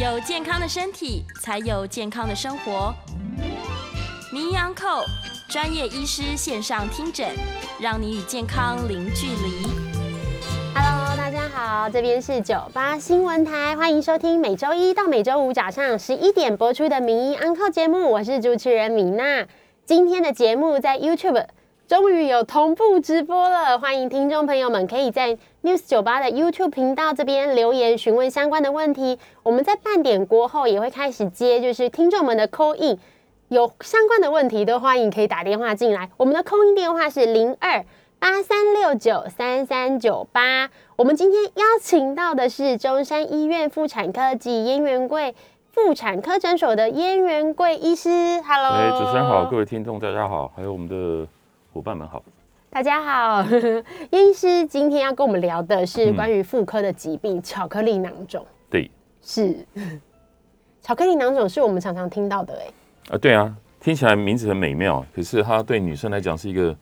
[0.00, 2.94] 有健康的身体，才有健康的生活。
[4.32, 5.02] 名医安扣
[5.48, 7.26] 专业医师线上听诊，
[7.80, 9.66] 让你与健康零距离。
[10.72, 19.48] Hello，大家好，这边是九八新闻台，欢迎收听每周一到每周五早上十一点播出的名医安扣节目，我是主持人米娜。
[19.84, 21.44] 今天的节目在 YouTube
[21.88, 29.18] 终于有同步直播了，欢迎听众朋友们可以在 News 九八的 YouTube 频道这边留言询问相关的问题。
[29.42, 32.98] 我们在半点过后也会开始接，就是听众们的 call in，
[33.48, 36.10] 有相关的问题都欢迎可以打电话进来。
[36.18, 37.82] 我们的 call in 电话是零二
[38.18, 40.68] 八三六九三三九八。
[40.96, 45.34] 我们今天邀请到的是中山医院妇产科及燕园贵
[45.72, 48.10] 妇产科诊所的燕园贵医师。
[48.42, 51.26] Hello，哎，主持人好，各位听众大家好，还有我们的
[51.72, 52.22] 伙伴们好。
[52.70, 53.42] 大家好，
[54.10, 58.44] 燕 医师今天要跟我们聊的是关于妇科的疾病——巧克力囊肿。
[58.68, 58.90] 对，
[59.22, 59.56] 是
[60.82, 66.74] 巧克力囊肿是我们常常听到的，哎，啊，对啊，听起来名字很美妙，可是它对女生来讲是一个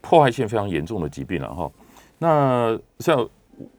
[0.00, 1.70] 破坏性非常严重的疾病了哈。
[2.18, 3.28] 那像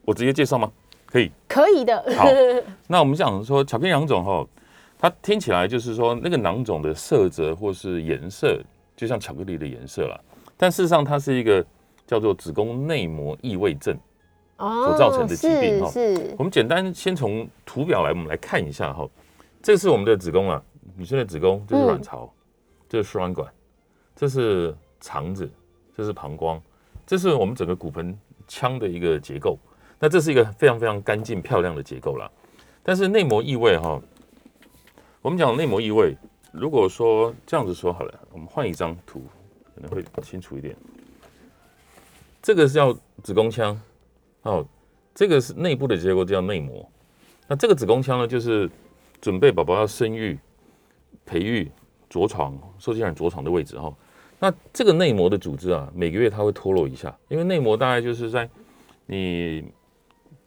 [0.04, 0.70] 我直接介绍吗？
[1.06, 1.32] 可以。
[1.48, 1.98] 可以的。
[2.18, 2.26] 好
[2.88, 4.46] 那我们讲说巧克力囊肿哈，
[5.00, 8.60] 它听起来就是说那个囊肿的色泽或是颜色，
[8.98, 10.20] 就像巧克力的颜色啦。
[10.62, 11.66] 但事实上，它是一个
[12.06, 13.98] 叫做子宫内膜异位症。
[14.58, 15.92] 哦所造成的疾病哈
[16.38, 19.10] 我们简单先从图表来，我们来看一下哈。
[19.60, 20.62] 这是我们的子宫啊，
[20.96, 22.32] 女生的子宫，这是卵巢，
[22.88, 23.52] 这是输卵管，
[24.16, 25.50] 这是肠子，
[25.98, 26.62] 这是膀胱，
[27.08, 28.16] 这是我们整个骨盆
[28.48, 29.58] 腔的一个结构。
[29.98, 32.30] 那这是一个非常非常干净漂亮的结构啦。
[32.84, 34.00] 但是内膜异位哈，
[35.24, 36.16] 我们讲内膜异位，
[36.52, 39.41] 如果说这样子说好了，我们换一张图可
[39.82, 40.76] 能会清楚一点。
[42.42, 42.92] 这个是叫
[43.24, 43.80] 子宫腔，
[44.44, 44.66] 哦，
[45.14, 46.90] 这个是内部的结构叫内膜。
[47.48, 48.70] 那这个子宫腔呢，就是
[49.20, 50.40] 准备宝宝要生育、
[51.26, 51.70] 培育、
[52.10, 53.94] 着床、受精卵着床的位置哈、哦。
[54.40, 58.50] 那这个内膜的组织啊，每个月它会脱落一下，因为内膜大概就是在
[59.06, 59.64] 你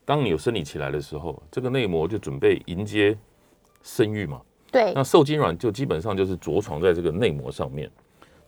[0.04, 3.16] 当你有生理期来的时候，这个内膜就准备迎接
[3.82, 4.40] 生育嘛。
[4.72, 7.88] 对那受精卵就基本上就是着床在这个内膜上面，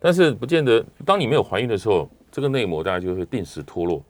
[0.07, 4.01] 但是不见得，当你没有怀孕的时候，这个内膜大概就会定时脱落，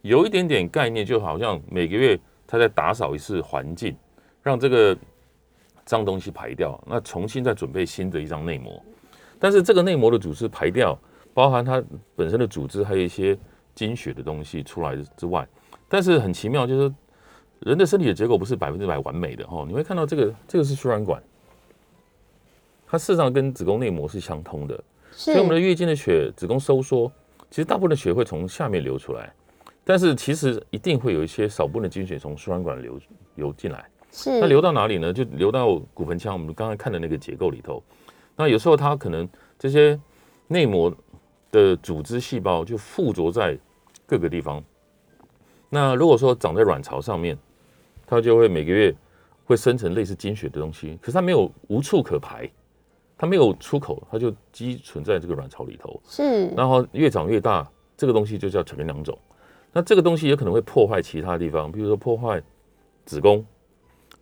[0.00, 3.94] 有一点点概念，就好像每个月它在打扫一次环境，
[4.42, 4.96] 让这个
[5.84, 8.82] 脏东西排掉，那重新再准备新的一张内膜。
[9.38, 10.98] 但是这个内膜的组织排掉，
[11.34, 11.84] 包含它
[12.16, 13.36] 本身的组织，还有一些
[13.74, 15.46] 经血的东西出来之外，
[15.86, 16.94] 但是很奇妙，就是
[17.58, 19.66] 人的身体的结构不是百分之百完美的哦。
[19.68, 21.22] 你会看到这个，这个是输卵管，
[22.86, 27.10] 它事实上跟子宫内膜是相通的，所以我们的月经的血，子宫收缩，
[27.50, 29.32] 其实大部分的血会从下面流出来，
[29.84, 33.00] 但是其实一定会有一些少部分的经血从输卵管流
[33.34, 33.84] 流进来。
[34.10, 35.12] 是那流到哪里呢？
[35.12, 37.82] 就流到骨盆腔，我们刚才看的那个结构里头。
[38.36, 39.28] 那有时候它可能
[39.58, 39.98] 这些
[40.48, 40.94] 内膜
[41.50, 43.58] 的组织细胞就附着在
[44.06, 44.62] 各个地方。
[45.70, 47.38] 那如果说长在卵巢上面，
[48.06, 48.94] 它就会每个月
[49.44, 52.50] 会生成类似经血的东西，可是它没有无处可排，
[53.22, 56.02] 它没有出口，它就积存在这个卵巢里头。
[56.08, 57.64] 是然后越长越大，
[57.96, 59.16] 这个东西就叫巧克力囊肿。
[59.72, 62.42] 那这个东西也可能会破坏其他地方，比如说破坏
[63.06, 63.46] 子宫，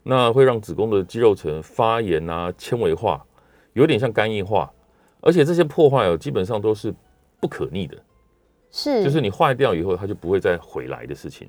[0.03, 3.25] 那会让子宫的肌肉层发炎啊、纤维化，
[3.72, 4.71] 有点像肝硬化。
[5.22, 6.94] 而且这些破坏哦，基本上都是
[7.41, 7.97] 不可逆的，
[8.71, 11.49] 是就是你坏掉以后，它就不会再回来的事情，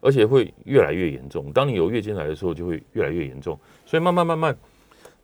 [0.00, 1.52] 而且会越来越严重。
[1.52, 3.56] 当你有月经来的时候，就会越来越严重。
[3.86, 4.58] 所以慢慢慢慢，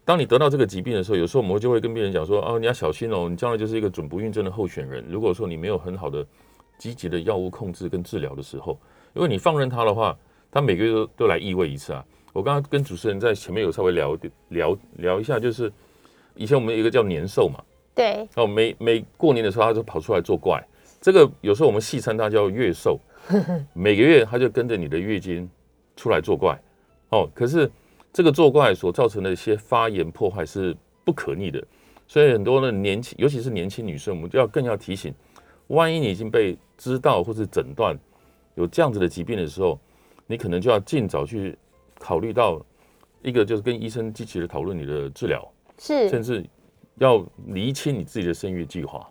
[0.05, 5.05] 当你得到这个疾病的时候，有时候我们就会跟病人讲说：哦，你要小心哦，你将来就是一个准不孕症的候选人。
[5.09, 6.27] 如果说你没有很好的
[6.77, 8.79] 积极的药物控制跟治疗的时候，
[9.15, 10.17] 因为你放任它的话，
[10.51, 12.05] 它每个月都都来异味一次啊。
[12.33, 15.73] 我刚刚跟主持人在前面有稍微聊聊聊一下，就是
[16.35, 17.63] 以前我们有一个叫年兽嘛，
[17.95, 20.63] 对哦，每每过年的时候，它就跑出来作怪。
[21.01, 22.99] 这个有时候我们戏称它叫月兽，
[23.73, 25.49] 每个月它就跟着你的月经
[25.97, 26.61] 出来作怪。
[27.11, 27.71] 哦，可是
[28.15, 30.75] 这个作怪所造成的一些发炎破坏是
[31.05, 31.61] 不可逆的，
[32.07, 35.13] 所以很多的年轻，尤其是年轻女生，我们就要更要提醒，
[35.67, 37.99] 万一你已经被知道或是诊断
[38.55, 39.77] 有这样子的疾病的时候，
[40.29, 41.59] 你可能就要尽早去
[41.99, 42.65] 考虑到
[43.21, 45.45] 一个就是跟医生积极的讨论你的治疗。
[45.77, 46.49] 是甚至
[46.99, 49.11] 要厘清你自己的生育计划，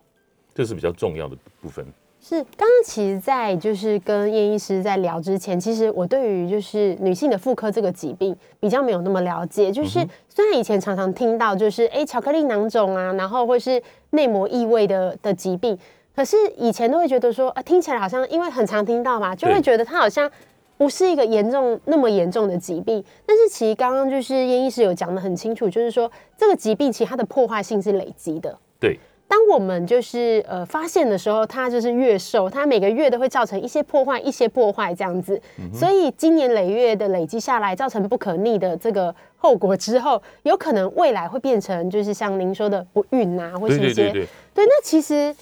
[0.55, 1.85] 这是比较重要的部分。
[2.25, 9.69] 是，刚刚其实，在就是跟叶医师在聊之前，其实我对于就是女性的妇科这个疾病比较没有那么了解。
[9.69, 9.99] 就是
[10.29, 15.77] 虽然以前常常听到就是哎、巧克力囊肿啊，然后或是内膜异位的的疾病，
[16.15, 20.31] 可是以前都会觉得说啊，听起来好像因为很常听到嘛，就会觉得它好像。
[20.75, 23.01] 不是一个严重那么严重的疾病。
[23.27, 28.57] 但是其实刚刚就是燕医师有讲的很清楚，就是说这个疾病其实它的破坏性是累积的。
[28.79, 28.99] 对，
[29.33, 35.41] 当我们就是呃发现的时候，它就是越瘦，它每个月都会造成一些破坏，一些破坏这样子。
[35.73, 45.35] 所以今年累月的累积下来，造成不可逆的这个后果之后，有可能未来会变成就是像您说的不孕啊，或是一些对，那其实。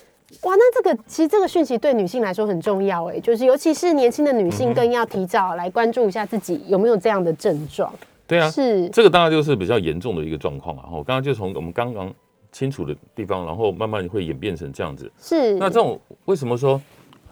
[0.44, 7.94] 哇，那这个其实这个讯息对女性来说很重要哎，就是尤其是年轻的女性，更要提早来关注一下自己有没有这样的症状。
[8.25, 10.85] 对啊，是这个当然就是比较严重的一个状况啊。
[10.89, 12.09] 我刚刚就从我们刚刚
[12.51, 15.12] 清楚的地方，然后慢慢会演变成这样子。
[15.18, 16.81] 是，那这种为什么说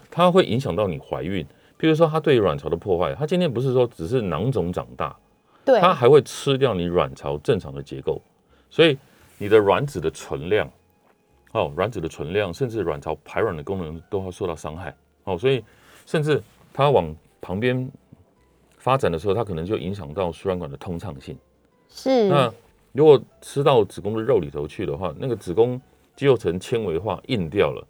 [0.10, 1.46] 它会影响到你怀孕？
[1.80, 5.16] 譬如说，它对卵巢的破坏，它今天不是说只是囊肿长大，
[5.64, 8.22] 对，它还会吃掉你卵巢正常的结构，
[8.70, 8.98] 所以
[9.38, 10.70] 你的卵子的存量，
[11.54, 14.94] 哦，卵子的存量，甚至卵巢排卵的功能都会受到伤害。
[15.24, 15.64] 哦，所以
[16.06, 16.44] 甚至
[16.74, 17.90] 它往旁边
[18.78, 21.38] 发展的时候，它可能就影响到输卵管的通畅性。
[21.88, 22.54] 是，那
[22.92, 25.80] 如果吃到子宫的肉里头去的话，那个子宫
[26.16, 27.88] 肌肉层纤维化硬掉了，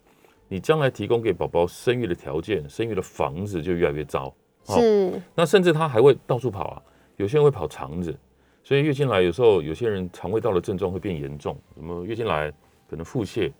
[0.47, 4.33] 你将来提供给宝宝生育的条件、生育的房子就越来越糟。
[4.65, 6.81] 是，那甚至他还会到处跑啊，
[7.17, 8.15] 有些人会跑肠子，
[8.63, 12.03] 所以月经来有时候有些人肠胃道的症状会变严重，什么？
[12.05, 12.53] 月经来
[12.87, 13.51] 可能腹泻、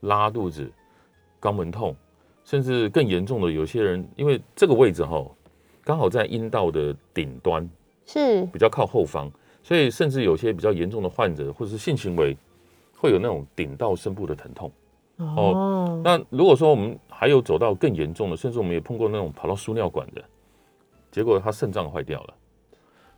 [0.00, 0.70] 拉肚子、
[1.40, 1.96] 肛门痛，
[2.44, 5.26] 甚至更严重的有些人因为这个位置哈，
[5.82, 7.68] 刚好在阴道的顶端，
[8.06, 9.28] 是，比较靠后方，
[9.62, 12.36] 所以甚至有些比较严重的患者或者是性行为
[12.96, 14.70] 会有那种顶到深部的疼痛。
[15.16, 20.24] 哦，那如果说我们还有走到更严重的，甚至我们也碰过那种跑到输尿管的，
[21.12, 22.34] 结果他肾脏坏掉了，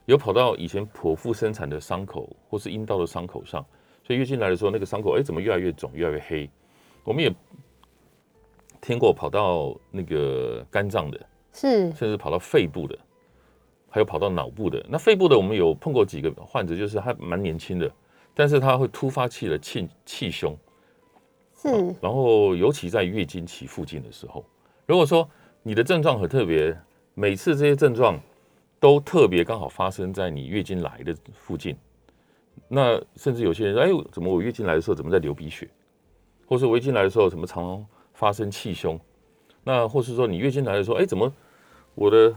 [0.05, 3.64] 有跑到以前剖腹生产的伤口或是阴道的伤口上，
[4.02, 6.50] 所以月经来的时候那个伤口哎怎么越来越肿越来越黑？
[7.05, 7.35] 我们也
[8.82, 12.99] 听过跑到那个肝脏的，是，甚至跑到肺部的，
[13.94, 14.85] 还有跑到脑部的。
[14.88, 17.88] 那肺部的我们有碰过几个患者，就是他蛮年轻的，
[18.35, 20.58] 但是他会突发气的气气胸。
[21.55, 21.69] 是，
[22.00, 24.44] 然后尤其在月经期附近的时候，
[24.85, 25.31] 如果说
[25.62, 26.76] 你的症状很特别，
[27.14, 28.19] 每次这些症状
[28.81, 31.76] 都特别刚好发生在你月经来的附近，
[32.67, 35.69] 那甚至有些人说，哎，怎么我月经来的时候怎么在流鼻血，
[36.49, 38.99] 或是我月经来的时候怎么常常发生气胸，
[39.62, 41.32] 那或是说你月经来的时候，哎，怎么
[41.94, 42.35] 我的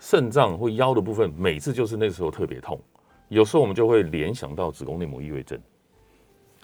[0.00, 2.80] 肾脏或腰的部分每次就是那时候特别痛，
[3.28, 5.56] 有时候我们就会联想到子宫内膜异位症。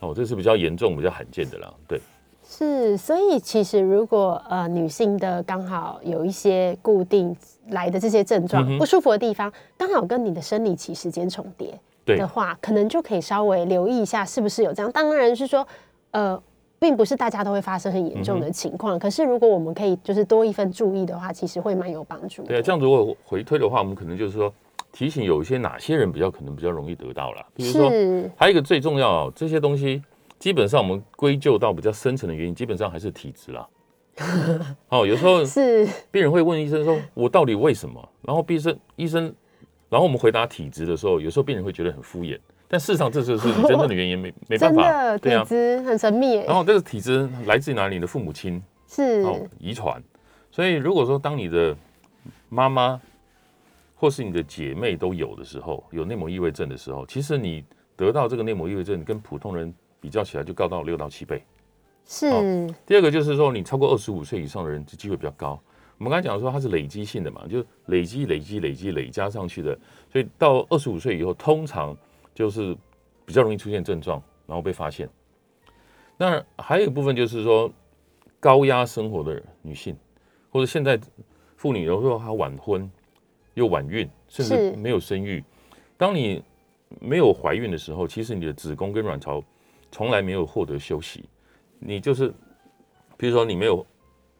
[0.01, 1.73] 哦，这是比较严重、比较罕见的啦。
[1.87, 2.01] 对，
[2.47, 7.35] 是，所以其实如果呃女性的刚好有一些固定
[7.69, 14.93] 来的这些症状、不舒服的地方，刚好跟你的生理期时间重叠的话，可能就可以稍微留意一下是不是有这样。
[14.93, 15.67] 当然是说，
[16.11, 16.43] 呃，
[16.79, 22.43] 并不是大家都会发生很严重的情况，可是如果我们可以就是多一份注意的话，其实会蛮有帮助。
[22.43, 24.53] 对啊，这样如果回推的话，我们可能就是说。
[24.93, 27.91] 提醒有一些哪些人比较可能比较容易得到了，比如说
[28.35, 30.03] 还有一个最重要，这些东西
[30.39, 33.69] 基本上我们归咎到比较深层的原因，基本上还是体质啦。
[34.89, 39.25] 哦，有时候是病人会问医生说：“我到底为什么？”然后医生医生，
[39.91, 46.37] 然后我们回答体质的时候，有时候病人会觉得很敷衍，但事实上这就是你真正的 原因，没没办法，对啊，体质很神秘。
[46.37, 47.97] 然后这个体质来自于哪里？
[47.97, 50.03] 你的父母亲是哦，遗传。
[50.51, 51.77] 所以如果说当你的
[52.49, 53.01] 妈妈。
[53.99, 57.65] 或是你的姐妹都有的时候，有内膜异位症的时候，其实你
[57.97, 61.43] 得到这个内膜异位症，跟普通人比较起来，就高到六到七倍。
[62.05, 62.29] 是。
[62.85, 65.59] 第二个就是说，你超过二十五岁以上的人，这机会比较高。
[65.97, 69.77] 我们刚才讲说，它是累积性的嘛，就累积、累积、累积、累加上去的，
[70.13, 71.97] 所以到二十五岁以后，通常
[72.37, 72.77] 就是
[73.25, 75.09] 比较容易出现症状，然后被发现。
[76.17, 77.69] 那还有一部分就是说，
[78.39, 79.97] 高压生活的女性，
[80.51, 80.97] 或者现在
[81.57, 82.89] 妇女有时候她晚婚。
[83.55, 85.43] 又晚孕，甚至没有生育。
[85.97, 86.45] 当你
[87.01, 89.43] 没有怀孕的时候，其实你的子宫跟卵巢
[89.91, 91.25] 从来没有获得休息。
[91.79, 92.29] 你就是，
[93.17, 93.87] 比如说你没有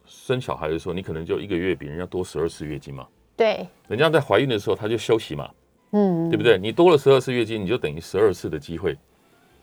[0.05, 3.09] 生小孩的时候，你可能就一个月比人家多十二次月经嘛。
[3.35, 3.67] 对。
[3.89, 5.51] 人家在怀孕的时候，她就休息嘛。
[5.97, 6.31] 嗯。
[6.31, 6.59] 对不对？
[6.59, 8.97] 你多了十二次月经，你就等于十二次的机会，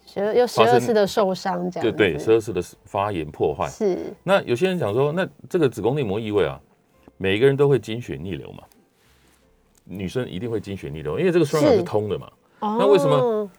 [0.05, 1.95] 十二又十二次的受伤，这样。
[1.95, 3.69] 对对，十二次的发炎破坏。
[3.69, 3.97] 是。
[4.23, 6.59] 那有些人讲说，那这个子宫内膜异位啊，
[7.17, 8.63] 每个人都会经血逆流嘛。
[9.85, 12.31] 女生一定会经血逆流，因为这个输卵管是通的嘛。
[12.61, 13.49] 那为什么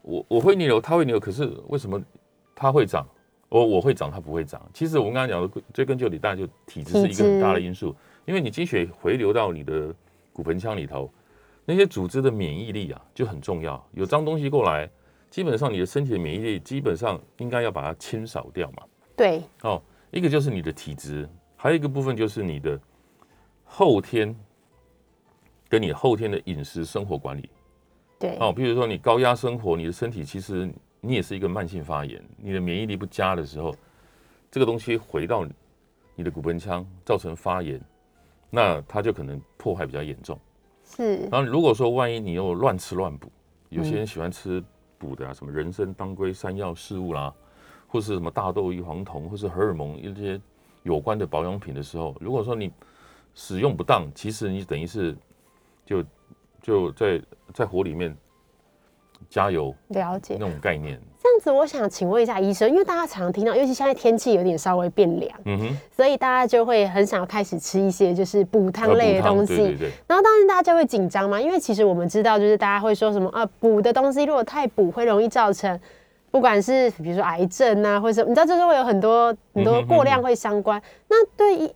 [0.00, 1.20] 我我会逆流，她会逆流？
[1.20, 2.02] 可是为什么
[2.54, 3.06] 她会长，
[3.50, 4.60] 我我会长，它不会长？
[4.72, 7.94] 其实我们刚刚讲的追根究底，大概就体质是一个很大的因素。
[8.24, 9.94] 因为你经血回流到你的
[10.32, 11.10] 骨盆腔里头，
[11.68, 13.86] 那些组织的免疫力啊就很重要。
[13.92, 14.88] 有脏东西过来，
[15.28, 18.82] 基本上你的身体的免疫力基本上应该要把它清扫掉嘛。
[19.14, 19.42] 对。
[19.60, 22.80] 哦，一个就是你的体质，还有一个部分就是你的
[23.64, 24.34] 后天。
[25.70, 27.50] 跟你后天的饮食生活管理
[28.18, 30.66] 对，哦，比如说你高压生活，你的身体其实
[31.02, 33.76] 你也是一个慢性发炎，你的免疫力不佳的时候，
[34.50, 35.46] 这个东西回到
[36.14, 37.78] 你的骨盆腔，造成发炎，
[38.48, 40.40] 那它就可能破坏比较严重。
[40.96, 43.30] 是，然后如果说万一你又乱吃乱补，
[43.68, 44.62] 有些人喜欢吃
[44.96, 47.32] 补的啊，什么人参、当归、山药、四物啦，
[47.86, 50.40] 或是什么大豆异黄酮，或是荷尔蒙一些
[50.82, 52.72] 有关的保养品的时候，如果说你
[53.34, 55.16] 使用不当，其实你等于是
[55.84, 56.04] 就
[56.62, 58.16] 就在在火里面
[59.28, 60.46] 加油了解那。
[60.46, 61.00] 种概念。
[61.20, 69.56] 这样子，我想请问一下医生，因为大家常听到，尤其现在天气有点稍微变凉，嗯哼，所以大家就会很想要开始吃一些就是补汤类的东西。
[69.56, 75.78] 对对对，然后当然大家就会紧张嘛，因为其实我们知道，就是大家会说什么啊，补的东西如果太补，会容易造成
[76.30, 80.80] 不管是比如说癌症啊，或者你知道，就是会有很多很多过量会相关。
[81.08, 81.74] 那对医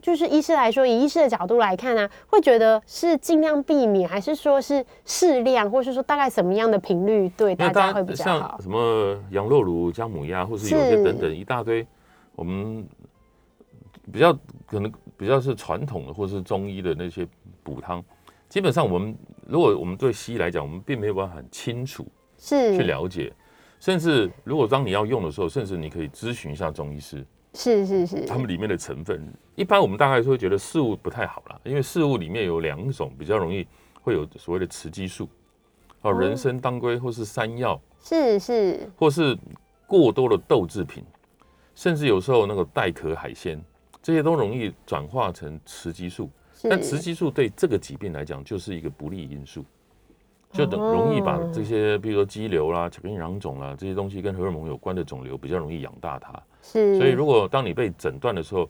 [0.00, 8.58] 就是医师来说，以医师的角度来看呢、会觉得是尽量避免，还是说是适量，或是说大概什么样的频率对大家会比较好？
[8.60, 11.86] 什么羊肉炉、姜母鸭，或是有些等等一大堆，
[12.34, 12.86] 我们
[14.10, 14.32] 比较
[14.66, 17.26] 可能比较是传统的，或是中医的那些
[17.62, 18.02] 补汤，
[18.48, 22.06] 基本上我们如果我们对西医来讲，我们并没有办法很清楚
[22.38, 23.32] 是去了解，
[23.78, 29.26] 甚至如果当你要用的时候，甚至你可以咨询一下中医师，是是是，它们里面的成分。
[29.54, 33.66] 一般我们大概会觉得事物不太好啦，因为事物里面有两种比较容易
[34.00, 35.28] 会有所谓的雌激素，
[36.00, 37.80] 哦，哦人参、当归或是山药。
[38.04, 39.38] 是是或是
[39.86, 41.04] 过多的豆制品，
[41.74, 43.62] 甚至有时候那个带壳海鲜，
[44.02, 46.28] 这些都容易转化成雌激素。
[46.64, 49.64] 但雌激素对这个疾病来讲就是一个不利因素，
[50.52, 56.32] 就等哦容易把这些，比如说肌瘤啦、巧克力囊肿啦这些东西跟荷尔蒙有关的肿瘤比较容易养大它。
[56.62, 58.68] 是，所以如果当你被诊断的时候，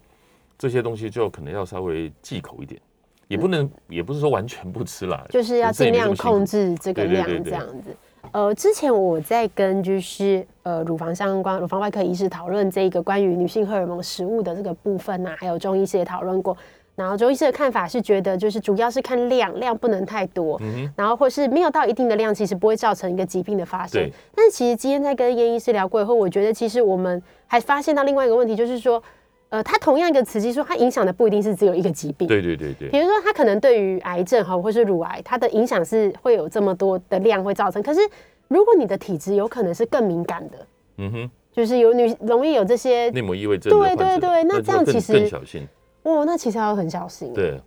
[0.57, 2.81] 这些东西就可能要稍微忌口一点，
[3.27, 7.95] 也不能，也不是说完全不吃啦，就是要尽量控制这个量这样子。
[8.31, 16.57] 呃，之前我在跟就是呃乳房相关乳房外科医师讨论这个关于女性荷尔蒙食物的这个部分呐、还有中医师也讨论过。
[16.94, 24.12] 然后周医师的看法是觉得，就是主要是看量，量不能太多，嗯然后或是没有到一定的量，其实不会造成一个疾病的发生对。
[24.34, 29.02] 但是其实今天在跟燕医师聊过以后，我觉得其实我们还发现到另外一个问题，就是说，
[29.49, 32.28] 呃，它同样一个雌激素，它影响的不一定是只有一个疾病。
[32.28, 37.82] 对对对对比如说，它可能对于癌症哈，或是乳癌，它的影响是会有这么多的量会造成。
[37.82, 38.00] 可是，
[38.49, 40.66] 如果你的体质有可能是更敏感的，
[40.99, 45.66] 嗯哼，就是有女容易有这些，内膜异位症对对对那这样其实更小心。
[46.04, 47.61] 哇，那其实要很小心。，对，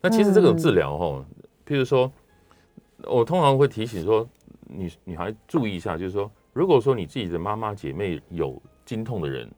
[0.00, 1.24] 那其实这种治疗哈，
[1.66, 2.10] 譬如说，
[3.04, 4.26] 我通常会提醒说，
[4.66, 9.50] 女女孩注意一下，就是说，如果说你自己的妈妈姐妹有经痛的人，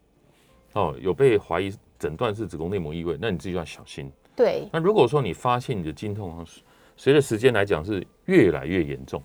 [0.73, 4.11] 哦，有被怀疑诊断是子宫内膜异位，那你自己要小心。
[4.35, 6.45] 对，那如果说你发现你的经痛
[6.97, 9.23] 随着时间来讲是越来越严重，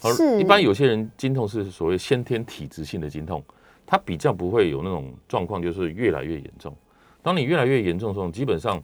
[0.00, 3.42] 好是一般有些人经痛是所谓先天体质性的经痛，
[3.86, 6.74] 它比较不会有那种状况，就是越来越严重。
[7.22, 8.82] 当你越来越严重的时候，基本上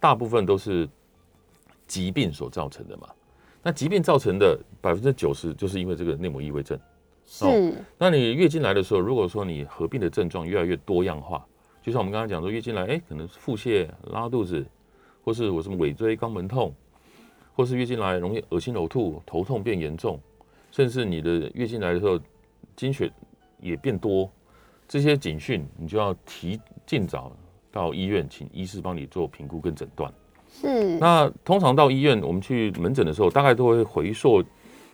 [0.00, 0.88] 大部分都是
[1.86, 3.08] 疾病所造成的嘛。
[3.62, 6.78] 那疾病造成的百分之九十就是因为这个内膜异位症。
[7.24, 11.44] 是，那你月经来的时候，如果说你合并的症状越来越多样化，
[11.82, 14.64] 就像我们刚刚讲说，月经来，哎、可能是腹泻、拉肚子，
[15.22, 16.74] 或是我什么尾椎、肛门痛，
[17.54, 20.18] 或是月经来容易恶心呕吐、头痛变严重，
[20.70, 22.18] 甚至你的月经来的时候
[22.74, 23.12] 经血
[23.60, 24.30] 也变多，
[24.86, 27.30] 这些警讯你就要提尽早
[27.70, 30.12] 到医院，请医师帮你做评估跟诊断。
[30.50, 34.42] 是，那通常到医院，我们去门诊的时候，大概都会回溯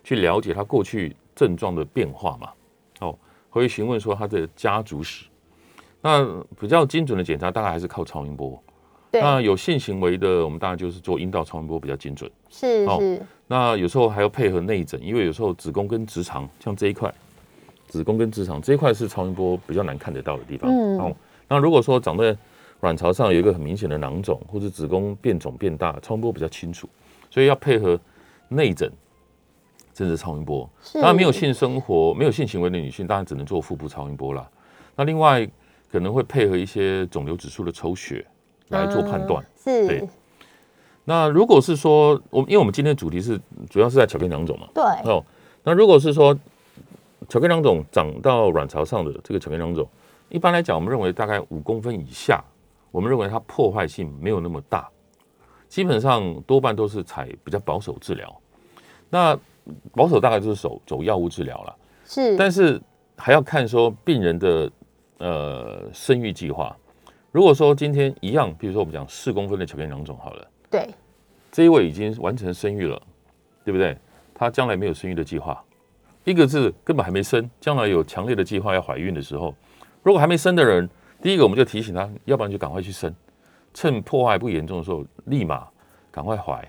[0.03, 2.51] 去了解他过去症状的变化嘛。
[3.01, 3.19] 哦，
[3.51, 5.27] 会询问说他的家族史。
[6.01, 6.27] 那
[6.61, 8.61] 比较精准的检查，大概还是靠超音波。
[9.11, 12.29] 对，那有性行为的，我们当然就是做阴道超音波比较精准。
[12.29, 17.13] 哦是哦，那有时候还要配合内诊，因为有时候子宫跟直肠，像这一块，
[17.87, 20.71] 子宫跟直肠这一块是超音波比较难看得到的地方。
[20.71, 21.17] 嗯哦，
[21.49, 22.37] 那如果说长在
[22.85, 26.87] 卵巢上有一个很明显的囊肿，或者子宫变肿变大，超音波比较清楚，
[27.31, 27.99] 所以要配合
[28.49, 28.93] 内诊，
[29.95, 30.69] 甚至超音波。
[30.83, 34.47] 是当然没有性生活、没有性行为的女性，当然只能做腹部超音波啦。
[34.95, 35.49] 那另外
[35.91, 38.25] 可能会配合一些肿瘤指数的抽血
[38.69, 39.43] 来做判断。
[39.43, 40.09] 啊是对，
[41.05, 45.25] 那如果是说，我因为我们今天的主题是主要是在巧克力囊肿嘛，对，哦，
[45.63, 46.39] 那如果是说
[47.31, 49.89] 巧克力囊肿长到卵巢上的这个巧克力囊肿，
[50.29, 52.45] 一般来讲，我们认为大概五公分以下，
[52.95, 54.89] 我们认为它破坏性没有那么大，
[55.69, 58.41] 基本上多半都是采比较保守治疗。
[59.11, 59.37] 那
[59.93, 62.81] 保守大概就是走走药物治疗了，是，但是
[63.17, 64.71] 还要看说病人的
[65.19, 66.77] 呃生育计划。
[67.33, 70.49] 如果说今天一样，比如说我们讲四公分的巧克力囊肿好了。
[70.71, 70.89] 对，
[71.51, 73.03] 这一位已经完成生育了，
[73.65, 73.99] 对不对？
[74.33, 75.61] 他将来没有生育的计划，
[76.23, 79.53] 一个是根本还没生，将来有强烈的计划要怀孕的时候，
[80.05, 80.89] 如果还没生的人，
[81.25, 83.11] 第一个我们就提醒他，要不然就赶快去生，
[83.73, 85.67] 趁破坏不严重的时候，立马
[86.11, 86.63] 赶快怀。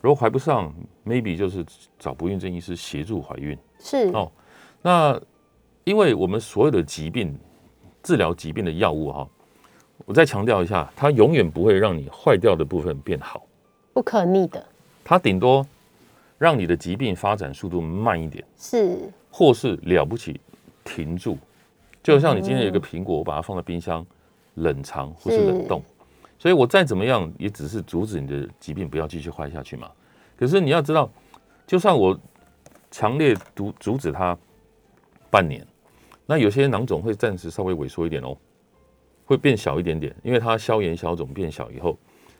[0.00, 0.72] 如果怀不上
[1.04, 1.66] ，maybe 就是
[1.98, 3.58] 找不孕症医师协助怀孕。
[3.80, 4.30] 是哦，
[4.80, 5.20] 那
[5.82, 7.36] 因为我们所有的疾病
[8.00, 9.28] 治疗疾病的药物哈，
[10.04, 13.44] 我再强调一下，它永远不会让你坏掉的部分变好，
[13.92, 14.64] 不可逆的，
[15.02, 15.66] 它顶多
[16.38, 20.40] 让你的疾病发展速度慢一点，是或是了不起
[20.84, 21.36] 停住。
[22.02, 24.04] 就像你今天有一个苹果，我把它放在冰箱
[24.54, 25.82] 冷藏或是冷冻，
[26.38, 29.90] 所以我再怎么样也只是阻止你的疾病不要继续坏下去嘛。
[30.36, 31.10] 可是你要知道，
[31.66, 32.18] 就算我
[32.90, 34.36] 强烈阻阻止它
[35.30, 35.66] 半年，
[36.26, 38.36] 那有些囊肿会暂时稍微萎缩一点哦，
[39.26, 41.98] 会变小一点点，因为它消炎消肿变小以后，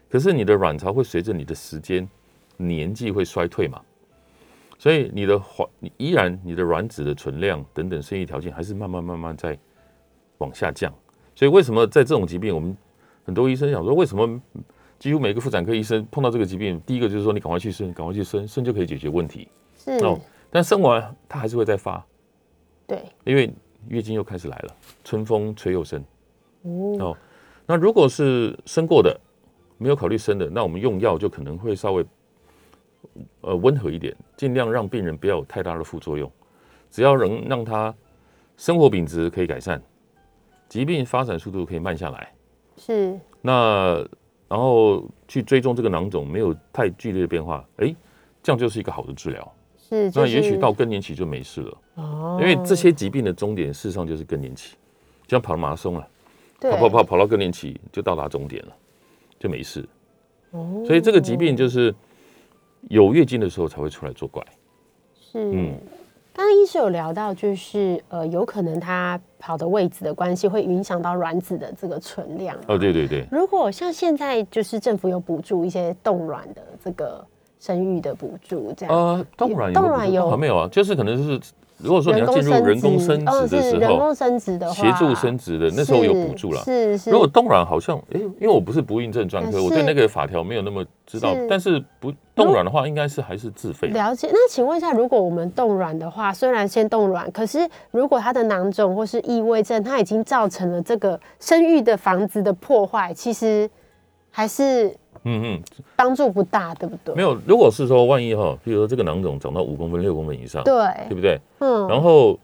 [0.09, 2.09] 可是你的卵巢会随着你的时间
[2.57, 3.81] 年纪会衰退嘛。
[4.81, 9.59] 所以你的环，你依然你的卵子的存量等等生育条件还是慢慢慢慢在
[10.39, 10.91] 往下降。
[11.35, 12.75] 所以为什么在这种疾病，我们
[13.27, 14.41] 很多医生想说，为什么
[14.99, 19.47] 几乎每个妇产科医生碰到这个疾病，第一个就是说你赶快去生，赶快去生，生就可以解决问题。
[19.77, 20.19] 是哦，
[20.51, 22.03] 但生完它还是会再发，
[22.87, 23.53] 对，因为
[23.89, 26.03] 月经又开始来了，春风吹又生。
[26.63, 27.17] 哦，哦，
[27.67, 29.21] 那如果是生过的，
[29.77, 32.03] 没有考虑生的，那我们用药就可能会稍微。
[33.41, 36.31] 呃，温和一点，尽量让病人不要有太大的副作用。
[36.91, 37.95] 只要能让他
[38.57, 39.81] 生活品质可以改善，
[40.69, 42.33] 疾病发展速度可以慢下来。
[42.77, 43.19] 是。
[43.41, 44.07] 那
[44.49, 47.95] 然后去追踪这个囊肿没有太剧烈的变化，哎，
[48.43, 49.55] 这样就是一个好的治疗。
[49.79, 50.11] 是。
[50.15, 51.79] 那也许到更年期就没事了。
[51.95, 52.39] 哦。
[52.41, 54.77] 因为这些疾病的终点事实上就是更年期，
[55.27, 56.09] 就像跑马拉松了，
[56.61, 58.77] 跑跑跑跑到更年期就到达终点了，
[59.39, 59.89] 就没事。
[60.51, 60.83] 哦。
[60.87, 61.95] 所以这个疾病就是。
[62.89, 64.43] 有月经的时候才会出来作怪，
[65.21, 65.39] 是。
[65.53, 65.75] 嗯，
[66.33, 72.57] 刚刚医师有聊到，就是呃，有可能他跑的位置的关系会影响到卵子的这个存量。
[72.67, 73.27] 哦，对对对。
[73.31, 77.25] 如果像现在就是政府有补助一些冻卵的这个
[77.59, 78.95] 生育的补助，这样。
[78.95, 80.69] 呃，冻卵冻卵有没有啊？
[80.73, 81.53] 就是可能就是。
[81.83, 86.63] 如果说你要进入人工生殖的时候，人工生殖的协助生殖的那时候有补助了。
[86.63, 87.11] 是是。
[87.11, 91.35] 如果冻卵好像，哎，因为我不是不孕症专科，我对那个法条没有那么知道。
[91.49, 93.89] 但是不冻卵的话，应该是还是自费。
[93.89, 94.29] 了解。
[94.33, 103.69] 那请问一下，如果我们冻卵的话，虽然先冻卵，可是如果它的囊肿或是异位症，它已经造成了这个生育的房子的破坏，其实
[104.31, 104.95] 还是。
[105.25, 105.63] 嗯嗯，
[105.97, 107.15] 帮助不大，对不对？
[107.15, 110.73] 没有，如果是说万一哈，比如说这个囊肿长到五公分、六公分以上，对，
[111.09, 111.39] 对不对？
[111.59, 111.87] 嗯。
[111.89, 112.39] 然后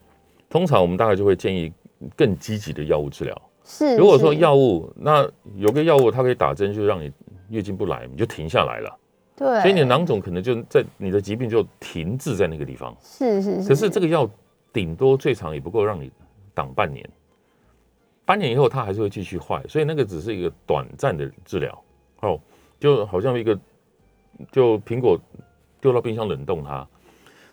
[0.50, 1.72] 通常我们大概就会建议
[2.14, 3.42] 更积极的药物治疗。
[3.64, 3.96] 是。
[3.96, 7.10] 如果说药物，那有个药物它可以打针，就让你
[7.48, 8.98] 月经不来，你就停下来了。
[9.34, 9.60] 对。
[9.62, 12.94] 所以你的囊肿可能就在你的疾病就停滞在那个地方。
[13.02, 13.68] 是是是。
[13.68, 14.28] 可是这个药
[14.70, 16.10] 顶多最长也不够让你
[16.52, 17.08] 挡半年，
[18.26, 21.82] 半年以后它还是会继续坏，所以那个只是一个短暂的治疗。
[22.20, 22.38] 哦。
[22.78, 23.58] 就好像一个，
[24.52, 25.18] 就苹果
[25.80, 26.86] 丢到冰箱冷冻它，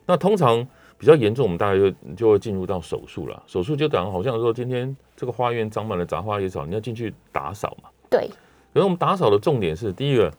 [0.06, 0.66] 那通常
[0.98, 3.42] 比较严重，我们大概就就会进入到手术了。
[3.48, 7.90] 手术就等于好像说今天这个花园长满了杂花野草，你要进去打扫嘛。
[8.10, 8.30] 对。
[8.74, 10.34] 可是我们打扫的重点是，第一个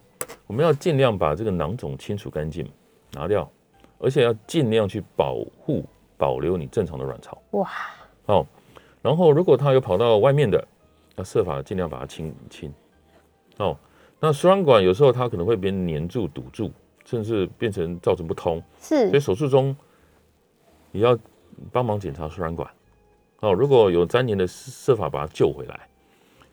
[0.46, 2.68] 我们要尽量把这个囊肿清除干净，
[3.12, 3.50] 拿掉，
[3.98, 5.84] 而且要尽量去保护
[6.18, 7.40] 保留你正常的卵巢。
[7.52, 7.70] 哇。
[8.26, 8.46] 哦，
[9.00, 10.66] 然后如果它有跑到外面的，
[11.16, 12.74] 要设法尽量把它清清。
[13.58, 13.76] 哦。
[14.24, 16.72] 那输卵管有时候它可能会被黏住、堵住，
[17.04, 18.62] 甚至变成造成不通。
[18.80, 19.76] 是，所以手术中
[20.92, 21.18] 也要
[21.70, 22.66] 帮忙检查输卵管。
[23.40, 25.78] 哦，如果有粘连的，设法把它救回来。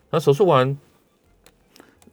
[0.09, 0.77] 那手术完，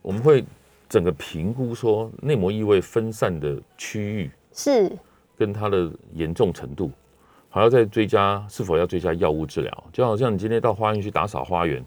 [0.00, 0.44] 我们会
[0.88, 4.96] 整个评估说内膜异位分散的区域是
[5.36, 6.92] 跟它的严重程度，
[7.50, 9.84] 还要再追加是否要追加药物治疗。
[9.92, 11.84] 就好像你今天到花园去打扫花园，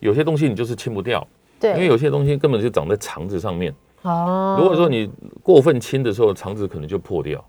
[0.00, 1.26] 有些东西你就是清不掉。
[1.58, 3.74] 对，因为有些东西根本就长在肠子上面。
[4.02, 5.10] 哦，如果说你
[5.42, 7.44] 过分清的时候，肠子可能就破掉。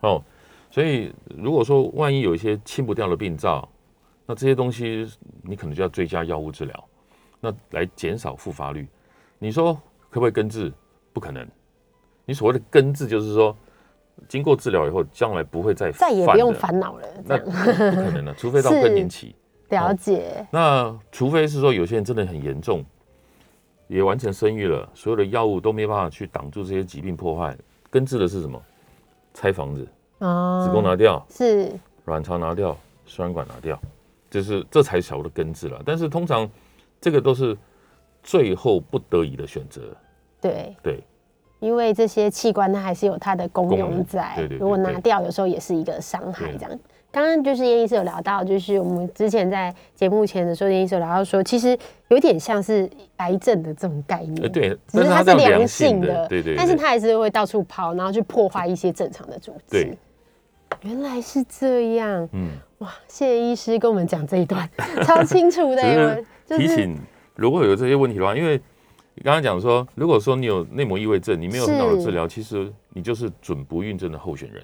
[0.00, 0.22] 哦，
[0.70, 3.68] 所以如果说万一有一些清不掉的病灶，
[4.26, 5.08] 那这些东西
[5.42, 6.84] 你可能就要追加药物治疗，
[7.40, 8.88] 那来减少复发率。
[9.38, 9.74] 你说
[10.10, 10.72] 可不可以根治？
[11.12, 11.46] 不可能。
[12.24, 13.56] 你所谓的根治，就是说
[14.26, 17.08] 经过治疗以后，将来不会再再也不用烦恼了。
[17.24, 19.34] 那不可能了，除非到更年期。
[19.70, 20.46] 了解。
[20.50, 22.84] 那除非是说有些人真的很严重。
[23.88, 27.56] 也完成生育了，所有的药物都没办法去挡住这些疾病破坏。
[27.90, 28.62] 根治的是什么？
[29.34, 29.84] 拆房子，
[30.18, 31.72] 子宫拿掉，是
[32.06, 33.78] 卵巢拿掉，输卵管拿掉，
[34.28, 35.80] 就是这才小的根治了。
[35.86, 36.48] 但是通常
[37.00, 37.56] 这个都是
[38.22, 39.82] 最后不得已的选择。
[40.40, 41.04] 对对，
[41.60, 46.80] 因为这些器官它还是有它的功用在，对对对如果拿掉，有时候也是一个伤害这样。
[47.10, 51.76] 刚刚就是叶医师有聊到，就是我们之前在节目前的时候，叶医师有聊到说，其实
[52.08, 59.70] 有点像是癌症的这种概念，呃，对，只是它是良性的，对对，但是对它还是会到处跑，然后去破坏一些正常的组织。
[59.70, 59.98] 对，
[60.82, 62.94] 原来是这样，嗯，哇！
[63.08, 64.68] 谢谢医师跟我们讲这一段，
[65.02, 66.94] 超清楚的提醒，
[67.36, 68.60] 如果有这些问题的话，因为
[69.14, 74.62] 你刚刚讲说，如果说你有内膜异位症，你没有很好的治疗，其实你就是准不孕症的候选人。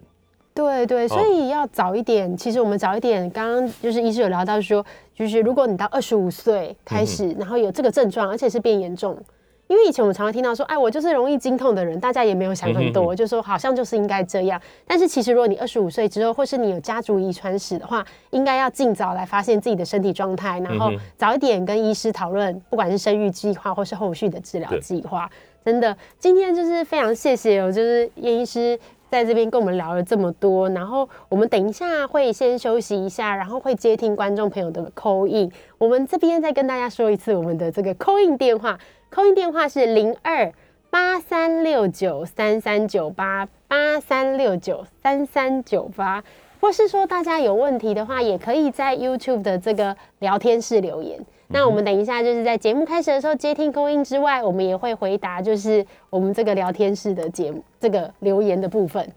[0.54, 2.36] 对对，所以要早一点。
[2.36, 9.18] 其实我们早一点，刚刚就是医师有聊到说，就是如果你到二十五岁开始，然后有这个症状，而且是变严重。
[9.66, 14.60] 因为以前我们常常听到说，哎，我就是容易经痛的人，大家也没有想很多，就说好像就是应该这样。
[14.86, 25.28] 但是其实如果你二十五岁之后，或是你有家族遗传史的话，应该要尽早来发现自己的身体状态，然后早一点跟医师讨论，不管是生育计划或是后续的治疗计划。
[25.64, 28.78] 真的，今天就是非常谢谢我，就是叶医师
[29.14, 35.48] 在这边跟我们聊了这么多，然后我们等一下会先休息一下，然后会接听观众朋友的扣印。
[35.79, 38.77] 我们这边再跟大家说一次我们的这个扣印电话，
[39.11, 40.53] 扣印电话是零二
[40.90, 46.24] 八三六九三三九八八三六九三三九八。
[46.61, 51.24] 或是说大家有问题的话，也可以在 YouTube 的这个聊天室留言。
[51.54, 59.08] 那我们等一下就是在节目开始的时候接听公音之外，我们也会回答就是我们这个聊天室的节目这个留言的部分。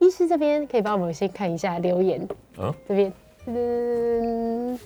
[0.00, 2.26] 医师这边可以帮我们先看一下留言，
[2.58, 3.12] 嗯，这边，
[3.46, 4.78] 嗯，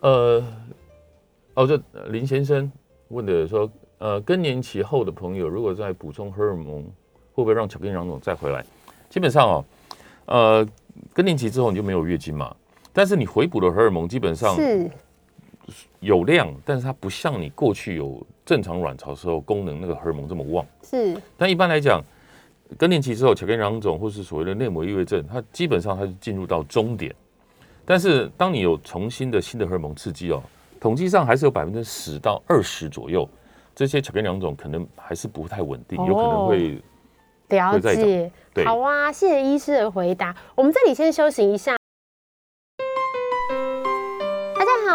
[0.00, 0.44] 呃，
[1.54, 2.70] 哦，这呃林先生
[3.06, 6.82] 问的说，呃，更年期后的朋友如果在补充荷尔蒙，
[7.32, 8.64] 会不会让巧克力囊肿再回来？
[9.08, 9.64] 基本上哦，
[10.26, 10.68] 呃，
[11.14, 12.52] 更年期之后你就没有月经嘛，
[12.92, 14.90] 但是你回补的荷尔蒙基本上是
[16.00, 20.64] 有量，但是它不像你过去有正常卵巢时候功能那个荷尔蒙这么旺。
[20.82, 22.02] 是但一般来讲，
[22.78, 27.14] 更年期之后，巧克力囊肿或是所谓的内膜异位症，它基本上它是进入到终点。
[27.84, 30.42] 但是当你有重新的新的荷尔蒙刺激哦，
[30.78, 33.28] 统计上还是有百分之十到二十左右，
[33.74, 36.80] 这些巧克力囊肿可能还是不太稳定，有可能会
[37.48, 38.30] 了解。
[38.64, 40.34] 好啊，谢谢医师的回答。
[40.54, 41.79] 我们这里先休息一下。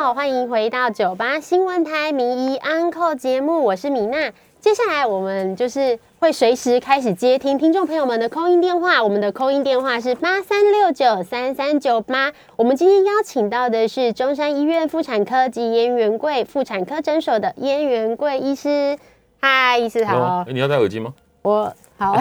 [0.05, 4.31] 好，欢迎回到九八新闻台名医 Uncle 节目，我是米娜。
[4.59, 12.31] 接下来我们就是会随时开始接听听众朋友们的扣音电话，我们的扣音电话是八三六九三三九八。
[12.55, 18.99] 我们今天邀请到的是中山医院妇产科及燕元贵妇产科诊所的燕元贵医师。
[19.41, 20.45] 嗨，医师好。
[20.47, 21.15] 你要戴耳机吗？
[21.41, 22.13] 我好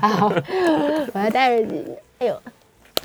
[0.00, 0.32] 好，
[1.12, 1.84] 我要戴耳机。
[2.18, 2.40] 哎呦，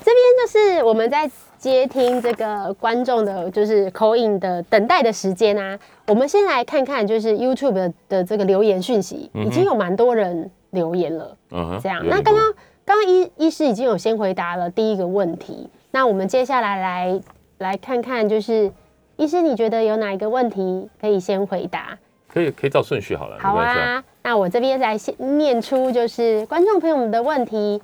[0.02, 1.30] 这边就是我们在
[1.62, 5.78] 接听这个观众的，就是口音的等待的时间啊。
[6.08, 11.38] 我们先来看看，就是 YouTube 的的这个留言讯息，嗯已经有蛮多人留言了。
[11.52, 12.52] 嗯哼，这样，那刚刚
[12.84, 17.21] 刚刚医医师已经有先回答了第一个问题，那我们接下来来
[17.60, 18.71] 来看看，就是
[19.17, 21.95] 医师你觉得有哪一个问题可以先回答？
[22.28, 23.71] 可以可以照顺序好了，好啊。
[23.71, 27.80] 啊，那我这边来先念出就是观众朋友们的问题。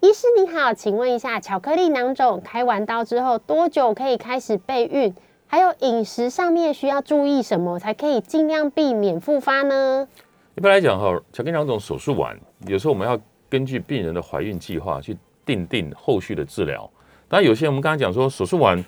[0.00, 5.14] 医师你好，请问一下，巧克力囊肿开完刀之后多久可以开始备孕？
[5.46, 10.08] 还有饮食上面需要注意什么，才可以尽量避免复发呢？
[10.54, 16.88] 一般来讲哈，巧克力囊肿手术完，有时候我们要根据病人的怀孕计划去定定后续的治疗。
[17.28, 18.82] 当然，有些我们刚才讲说手术完，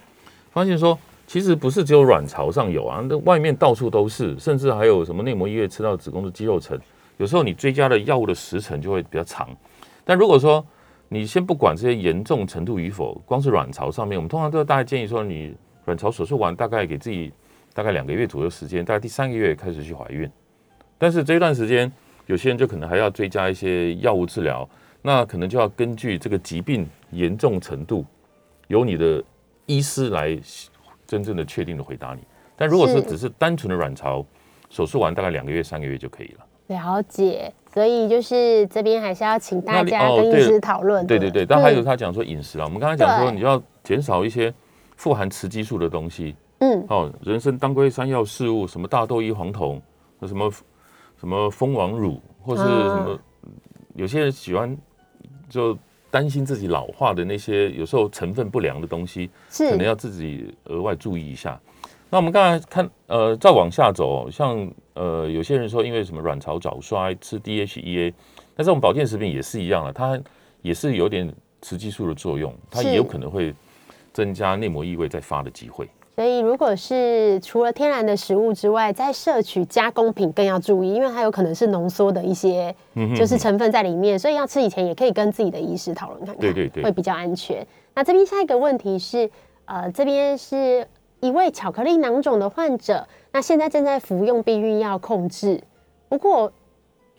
[0.50, 6.78] 发现说其实不是只有卵巢上有啊，那外面到处都是，甚至还有什么内膜异位吃到子宫的肌肉层。
[7.18, 9.48] 有时候你追加的药物的时程就会比较长。
[10.04, 10.64] 但如果说
[11.08, 15.54] 你先不管这些严重程度与否，光是卵巢上面，我们通常都大概建议说，你
[15.86, 17.32] 卵巢手术完大概给自己
[17.72, 20.30] 大概两个月左右时间，大概第三个月开始去怀孕。
[20.98, 21.90] 但是这一段时间，
[22.26, 24.68] 有些人就可能还要追加一些药物治疗，
[25.00, 28.04] 那可能就要根据这个疾病严重程度，
[28.66, 29.24] 由你的
[29.64, 30.38] 医师来
[31.06, 32.20] 真正的确定的回答你。
[32.54, 34.26] 但如果是是只是单纯的卵巢
[34.68, 36.44] 手术完，大概两个月、三个月就可以了。
[36.66, 41.08] 了解，所以就是这边还是要请大家跟医师讨论的。
[41.08, 43.34] 对对对，但还有嗯他讲说饮食啊，我们刚才讲说对。
[43.34, 44.52] 你要减少一些
[44.96, 49.80] 富含雌激素的东西，嗯，哦，人参、当归、山药、四物，什么大豆异黄酮，
[50.26, 50.50] 什么
[51.18, 53.18] 什么蜂王乳，或是什么，
[53.94, 54.76] 有些人喜欢
[55.48, 55.76] 就
[56.10, 61.60] 担心自己老化的那些，有时候成分不良的东西，可能要自己额外注意一下。
[62.10, 64.66] 那我们刚才看，呃，再往下走，像
[64.98, 68.12] 呃，有些人说因为什么卵巢早衰吃 DHEA，
[68.56, 70.20] 但是我们保健食品也是一样的，它
[70.60, 71.32] 也是有点
[71.62, 73.54] 雌激素的作用，它也有可能会
[74.12, 75.88] 增加内膜异位再发的机会。
[76.16, 82.74] 所以如果是除了天然的食物之外，在摄取加工品更要注意，因为它有可能是浓缩的一些
[83.16, 87.64] 就是成分在里面，所以要吃以前也可以跟自己的医师讨论看看，对对对会比较安全。
[87.94, 89.30] 那这边下一个问题是，
[89.66, 90.84] 呃，这边是
[91.20, 95.62] 一位巧克力囊肿的患者，那现在正在服用避孕药控制，
[96.08, 96.52] 不过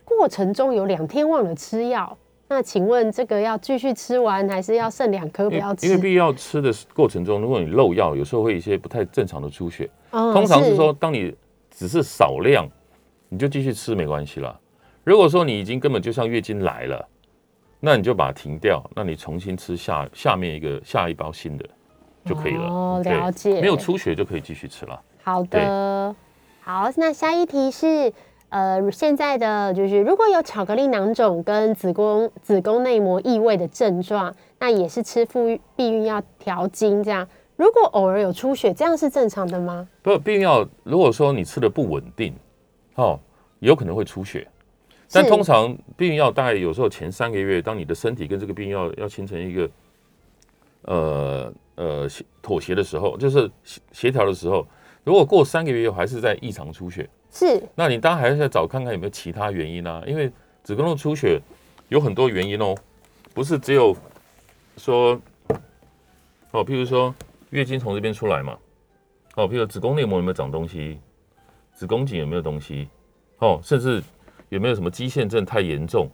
[0.05, 2.17] 过程中有两天忘了吃药。
[2.47, 5.85] 那请问这个要继续吃完，还是要剩两颗不要吃？
[5.85, 9.87] 为因为必要吃的过程中，如果你漏药，有时候会有一些不太正常的出血。
[10.09, 11.35] 哦通常是说，当你
[11.69, 12.67] 只是少量，
[13.29, 14.59] 你就继续吃没关系啦。
[15.03, 17.07] 如果说你已经根本就像月经来了，
[17.79, 21.65] 那你就把它停掉，那你重新吃下下面一个下一包新的
[22.25, 22.63] 就可以了。
[22.63, 25.01] 哦了解没有出血就可以继续吃了。
[25.23, 26.15] 好的，
[26.61, 28.11] 好，那下一题是，
[28.49, 37.27] 呃，现在的就是如果有巧克力囊肿跟子宫子宫内膜异位的症状，那也是吃复避孕药调经这样。
[37.55, 39.87] 如果偶尔有出血，这样是正常的吗？
[40.01, 42.33] 不，避孕药如果说你吃的不稳定，
[42.95, 43.19] 哦，
[43.59, 44.47] 有可能会出血。
[45.11, 49.69] 但通常避孕药大概有时候前三个月，当你的身体跟这个避孕药要形成一个
[50.83, 54.67] 呃呃协妥协的时候，就是协协调的时候，
[55.05, 60.29] 如果过三个月还是在异常出血，是那你当然还是要找看看有没有其他原因啊，因为
[60.61, 61.41] 子宫的出血
[61.87, 62.75] 有很多原因哦，
[63.33, 63.95] 不是只有
[64.75, 65.19] 说
[66.51, 67.15] 哦，譬如说
[67.51, 68.57] 月经从这边出来嘛，
[69.35, 70.99] 哦，譬如子宫内膜有没有长东西，
[71.73, 72.89] 子宫颈有没有东西，
[73.37, 74.03] 哦，甚至
[74.49, 76.09] 有没有什么肌腺症太严重，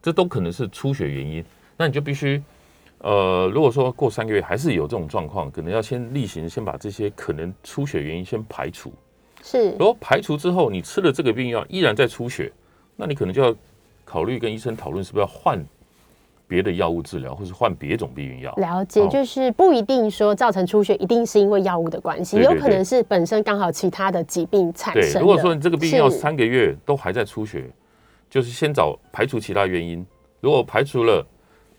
[0.00, 1.44] 这都可能是出血原因。
[1.76, 2.42] 那你就必须，
[3.00, 8.92] 呃，如果说过三个月还是有这种状况，可能要先例行先把这些可能出血原因先排除。
[9.42, 12.52] 是如果排除之后，你吃了这个避孕药依然在出血，
[12.96, 13.54] 那你可能就要
[14.04, 15.64] 考虑跟医生讨论是不是要换
[16.48, 18.52] 别的药物治疗，或是换别种避孕药。
[18.56, 25.20] 了解，哦就是不一定说造成出血一定是因为药物的关系，对对有可能是本身刚好其他的疾病产对，生对。
[25.20, 27.70] 如果说你这个避孕药三个月都还在出血，
[28.28, 30.04] 就是先找排除其他原因。
[30.40, 31.24] 如果排除了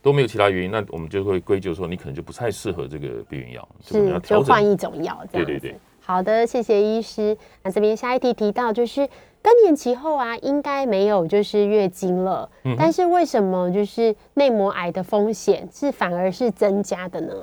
[0.01, 4.65] 都没有其他原因，那我们就会归咎说你可能就不太适合这个避孕药，是，调就换。
[4.65, 5.45] 一种药这样子。
[5.45, 7.37] 对对对好的，谢谢医师。
[7.63, 9.07] 那这边下一题提到，就是
[9.41, 17.33] 更年期后啊，应该没有就是月经了，嗯但是为什么就是内膜癌的风险是反而是增加的呢？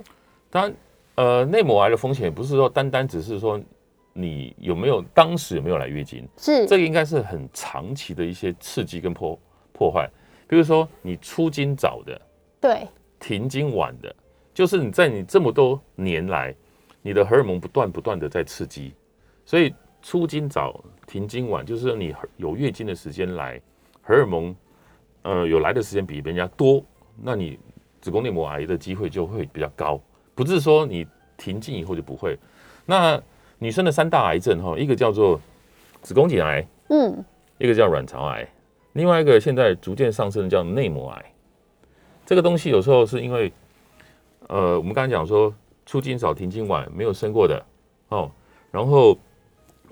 [0.51, 0.75] 当然，
[1.15, 3.61] 呃，内膜癌的风险不是说单单只是说
[4.13, 9.39] 你有没有当时有没有来月经，是这个应该是很长期的一些刺激跟破
[9.73, 10.09] 破坏。
[10.49, 12.21] 比如说你出经早的，
[12.67, 12.89] 对，
[13.21, 14.13] 停经晚的，
[14.53, 16.53] 就是你在你这么多年来，
[17.01, 18.93] 你的荷尔蒙不断不断的在刺激，
[19.45, 23.61] 所以出经早、停经晚，就是你有月经的时间来，
[24.03, 24.53] 荷尔蒙
[25.23, 26.85] 呃有来的时间比别人家多，
[27.23, 27.57] 那你
[28.01, 30.01] 子宫内膜癌的机会就会比较高。
[30.35, 32.37] 不是说你停经以后就不会。
[32.85, 33.23] 那
[33.61, 35.41] 女生的三大癌症哈，一个叫做
[36.03, 37.25] 子宫颈癌，嗯，
[37.59, 38.45] 一个叫卵巢癌，
[38.95, 41.33] 另外一个现在逐渐上升的叫内膜癌。
[42.27, 43.53] 这个东西有时候是因为，
[44.49, 45.55] 呃，我们刚才讲说
[45.87, 47.65] 出经早、停经晚、没有生过的
[48.09, 48.29] 哦，
[48.73, 49.17] 然后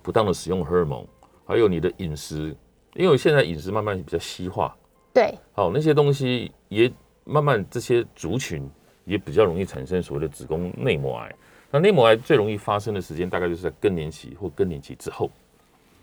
[0.03, 1.07] 不当的使用荷尔蒙，
[1.47, 2.55] 还有你的饮食，
[2.95, 4.77] 因为现在饮食慢慢比较西化，
[5.13, 6.93] 对，好、那些东西也
[7.23, 8.69] 慢慢这些族群
[9.05, 11.33] 也比较容易产生所谓的子宫内膜癌。
[11.71, 15.31] 那内膜癌最容易发生的时间大概就是在更年期或更年期之后。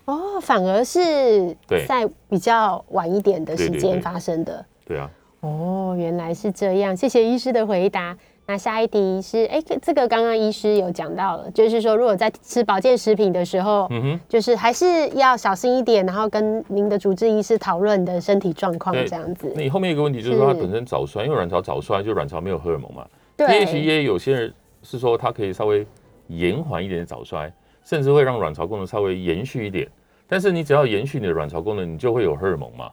[0.06, 4.64] 哦，反而是对在比较晚一点的时间发生的。
[4.84, 5.10] 对啊，
[5.42, 8.16] 哦，原来是这样，谢谢医师的回答。
[8.46, 14.20] 那下一题是，哎、这个刚刚医师有讲到了，就是说，如果在吃保健食品的时候，嗯哼。
[14.28, 19.62] 就是还是要小心一点，然后跟您的主治医师讨论你的身体状况，对这样子那。
[19.62, 23.04] 你后面一个问题就是说，它本身早衰，因为卵巢早衰，就卵巢没有荷尔蒙嘛。
[23.36, 25.84] 对 DHEA 有些人是说它可以稍微
[26.28, 27.52] 延缓一点早衰，
[27.84, 29.88] 甚至会让卵巢功能稍微延续一点。
[30.28, 32.90] 但是你只要延续你的卵巢功能，你就会有荷尔蒙嘛。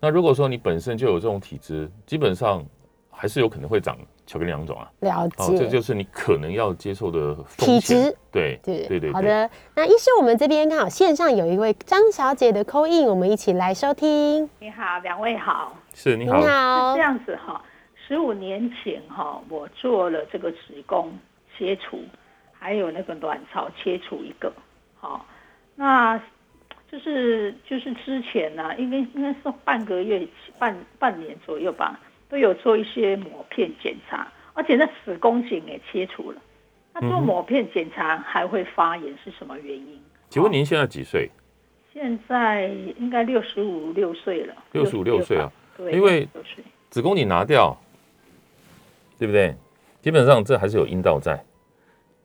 [0.00, 2.64] 那如果说你本身就有这种体质，基本上
[3.10, 4.90] 还是有可能会长巧克力囊肿啊。
[5.00, 8.16] 了哦，解，这就是你可能要接受的风体险质。
[8.30, 9.12] 对对对对对。
[9.12, 14.48] 好的，那医师，我们这边刚好线上有一位张小姐的扣印，我们一起来收听。
[14.58, 15.74] 你好，两位好。
[15.94, 17.62] 是你好，好是这，样子哈，
[18.06, 21.16] 十五年前哈，我做了这个子宫
[21.56, 22.00] 切除，
[22.52, 24.52] 还有那个卵巢切除一个，
[24.98, 25.24] 好，
[25.76, 26.20] 那
[26.94, 30.24] 就是就是之前呢、应该应该是半个月
[30.60, 36.40] 半半年左右吧，都有做一些抹片检查，而且那子宫颈也切除了。
[36.92, 40.00] 那做嗯哼抹片检查还会发炎是什么原因？
[40.30, 41.28] 请问您现在几岁？
[41.92, 46.28] 现在应该六十五六岁了，六十五六岁啊，对，因为。
[46.90, 47.76] 子宫你拿掉，
[49.18, 49.52] 对不对？
[50.00, 51.44] 基本上这还是有阴道在，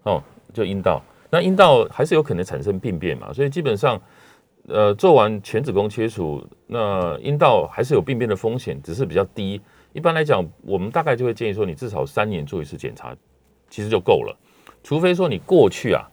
[0.03, 0.21] 哦，
[0.53, 1.01] 就阴道。
[1.31, 3.99] 那阴道还是有可能产生病变嘛，所以基本上，
[4.69, 9.59] 呃，做完全子宫切除，那阴道还是有病变的风险，只是比较低。
[9.93, 13.15] 一般来讲，我们大概就会建议说，你至少三年做一次检查，
[13.69, 14.37] 其实就够了。
[14.83, 16.07] 除非说你过去啊，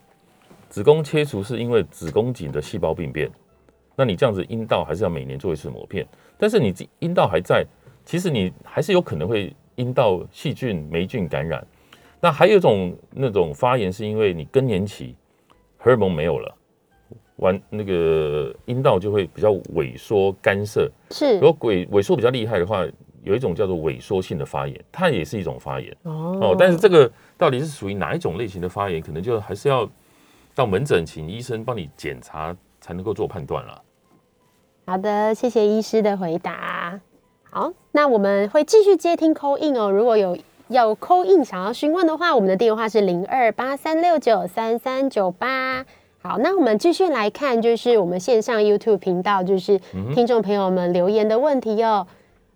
[0.69, 3.31] 子宫切除是因为子宫颈的细胞病变，
[3.95, 6.07] 那你这样子阴道还是要每年做一次膜片。
[6.39, 7.65] 但是你阴道还在，
[8.05, 11.67] 其实你还是有可能会阴道细菌、霉菌感染。
[12.21, 15.15] 那还有一种那种发炎，是因为你更年期
[15.77, 16.55] 荷尔蒙没有了，
[17.37, 20.91] 完那个阴道就会比较萎缩干涩。
[21.11, 22.87] 是，如果萎萎缩比较厉害的话，
[23.23, 26.55] 有一种叫做萎缩性的发炎，它也是一种发炎哦。
[26.59, 29.89] 但是这个到底是属于哪一种类型的发炎，可能就还是要
[30.55, 33.83] 到门诊请医生帮你检查才能够做判断了。
[34.87, 37.01] 好的，谢谢医师的回答。
[37.51, 39.91] 好，那我们会继续接听 call in 哦。
[39.91, 45.85] 如果有要 call in 想要询问的话，我们的电话是零二八三六九三三九八。
[46.27, 49.81] 好，那我们继续来看，就是我们线上 YouTube 频道，就是
[50.13, 52.05] 听众朋友们留言的问题哦。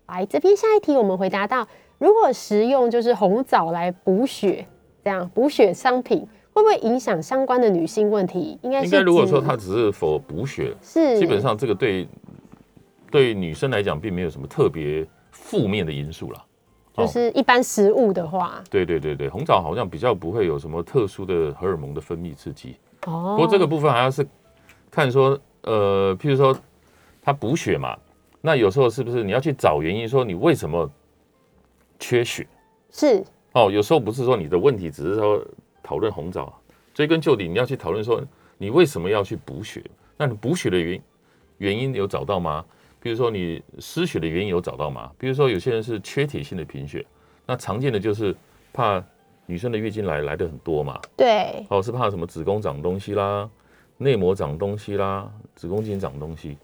[0.07, 1.65] 来，这边下一题我们回答到，
[1.97, 4.67] 如果食用就是红枣来补血，
[5.05, 6.27] 这样补血商品。
[6.53, 8.59] 会不会影响相关的女性问题？
[8.61, 12.05] 应该应该如果说它只是否补血，是基本上这个对
[13.09, 16.43] 对女生来讲并没有什么特别负面的因素啦。
[16.97, 22.75] 就是一般食物的话，对对对对，红枣好像比较不会有什么特殊的荷尔蒙的分泌刺激。
[23.05, 24.27] 哦，不过这个部分还要是
[24.89, 26.57] 看说，呃，譬如说
[27.21, 27.97] 它补血嘛，
[28.41, 30.89] 那有时候是不是你要去找原因，说你为什么
[31.99, 32.47] 缺血？
[32.91, 35.43] 是哦，有时候不是说你的问题，只是说。
[35.83, 36.53] 讨论红枣，
[36.93, 38.21] 追根究底，你要去讨论说
[38.59, 39.83] 你为什么要去补血？
[40.15, 41.01] 那你补血的原
[41.57, 42.63] 原因有找到吗？
[43.01, 45.11] 比如说你失血的原因有找到吗？
[45.17, 47.03] 比如说有些人是缺铁性的贫血，
[47.47, 48.33] 那常见的就是
[48.71, 49.03] 怕
[49.45, 50.99] 女生的月经来来的很多嘛。
[51.15, 53.49] 对，哦，是怕什么子宫长东西啦，
[53.97, 56.57] 内膜长东西啦，子宫颈长东西。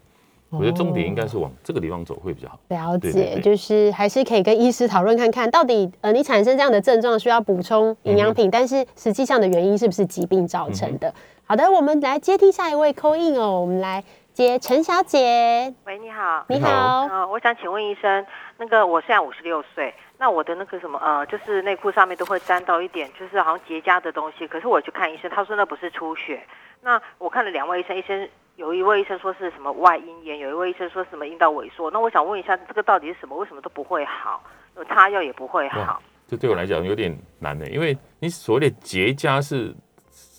[0.50, 2.58] 我觉得重点应该是往这个地方走会比较好。
[2.68, 11.12] 了解，就是还是可以跟医师讨论看看到底呃你产生这样的症状需要补充营养品，但是实际上的原因是不是疾病造成的？
[11.44, 15.74] 好的，我们来接听下一位 call in 哦，我们来接陈小姐。
[15.84, 18.24] 喂，你好，你好，呃，我想请问医生，
[18.56, 26.44] 那个我现在五十六岁，那我的那个什么呃，就是内裤上面都会沾到一点，就是好像结痂的东西，可是我去看医生，他说那不是出血。
[26.82, 28.28] 那我看了两位医生，医生。
[28.56, 31.88] 有一位医生说是什么外阴炎，有一位医生说什么阴道萎缩。
[31.92, 33.36] 那我想问一下，这个到底是什么？
[33.36, 34.42] 为什么都不会好？
[34.74, 36.02] 有擦药也不会好？
[36.26, 39.72] 这对我来讲有点难的，因为你所谓的结痂是，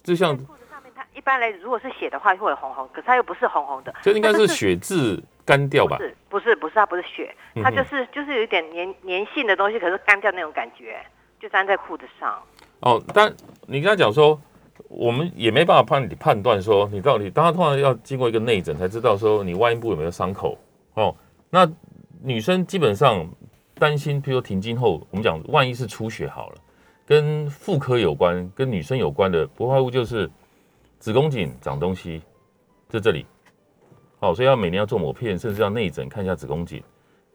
[0.04, 5.98] 就像裤子上面，它一般来如果是血的话会红红，可是它又不是红红的，就应该是血渍干掉吧？
[5.98, 11.04] 不是，不是，不是，它不是血，它就是就是有一点粘粘性的东西，可是干掉那种感觉，
[11.40, 12.40] 就粘在裤子上。
[12.82, 13.34] 哦，但
[13.68, 14.40] 你跟他讲说。
[14.88, 20.58] 我们也没办法判你判断说你到底，当然通常要经过一个内诊才知道说你外阴部有没有伤口
[20.94, 21.14] 哦。
[21.50, 21.70] 那
[22.24, 23.30] 女生基本上
[23.76, 26.56] 担心，譬如说停经后，我们讲万一是出血好了，
[27.06, 30.32] 跟妇科有关，跟女生有关的不外乎就是
[30.98, 32.24] 子宫颈长东西
[32.88, 33.26] 在这里，
[34.20, 36.84] 好，所以要每年要做抹片，甚至要内诊看一下子宫颈。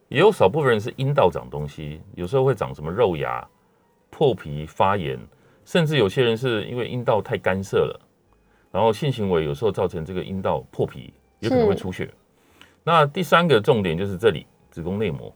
[0.09, 3.47] 也有少部分人是阴道长东西，有时候会长什么肉芽、
[4.11, 5.19] 破皮、发炎。
[5.65, 8.01] 甚至有些人是因为阴道太干涩了，
[8.71, 12.13] 然后性行为有时候造成这个阴道破皮，有可能会出血。
[12.83, 15.35] 那第三个重点就是这里子宫内膜，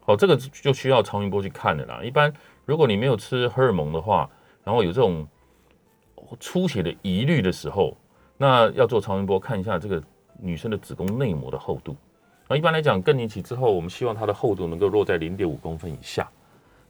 [0.00, 2.00] 好，这个就需要超音波去看的啦。
[2.02, 2.32] 一般
[2.64, 4.28] 如果你没有吃荷尔蒙的话，
[4.64, 5.24] 然后有这种
[6.40, 7.96] 出血的疑虑的时候，
[8.36, 10.02] 那要做超音波看一下这个
[10.42, 11.96] 女生的子宫内膜的厚度。
[12.48, 16.28] 那一般来讲更年期之后，我们希望它的厚度能够落在零点五公分以下。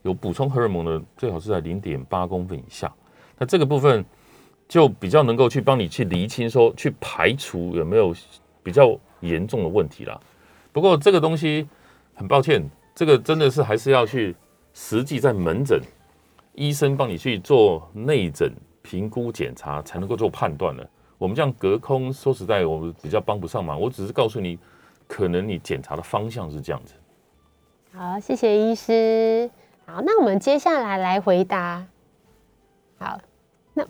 [0.03, 2.91] 有补充荷尔蒙的，最好是在零点八公分以下。
[3.37, 4.03] 那这个部分
[4.67, 8.15] 就比较能够去帮你去厘清，说去排除有没有
[8.63, 10.19] 比较严重的问题啦。
[10.73, 11.69] 不过这个东西
[12.15, 14.35] 很抱歉，这个真的是还是要去
[14.73, 15.79] 实际在门诊
[16.55, 20.89] 医生帮你去做内诊评估检查，才能够做判断的。
[21.21, 23.79] 我们这样隔空说实在，我们比较帮不上忙。
[23.79, 24.59] 我只是告诉你，
[25.07, 26.95] 可能你检查的方向是这样子。
[27.93, 29.51] 好，谢谢医师。
[29.85, 31.85] 好，那我们接下来来回答。
[32.99, 33.19] 好，
[33.75, 33.87] 那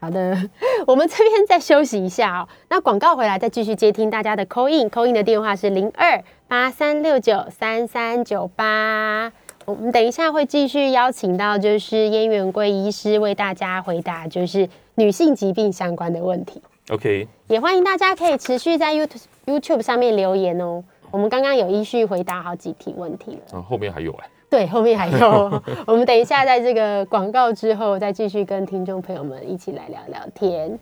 [0.00, 0.48] 好的，
[0.86, 2.48] 我们这边再休息一下哦。
[2.70, 9.30] 那广告回来再继续接听大家的 call in，call in 的电话是零二八三六九三三九八。
[9.66, 16.62] 我们等一下会继续邀请到就是燕元贵医师为大家回答就是女性疾病相关的问题。
[16.90, 20.82] OK，也欢迎大家可以持续在 YouTube YouTube 上面留言哦。
[21.10, 23.40] 我们刚刚有依序回答好几题问题了。
[23.54, 24.28] 嗯，后面还有哎。
[24.50, 30.78] 对，后面还有， 我们等一下在这个广告之后，再继续跟听众朋友们一起来聊聊天。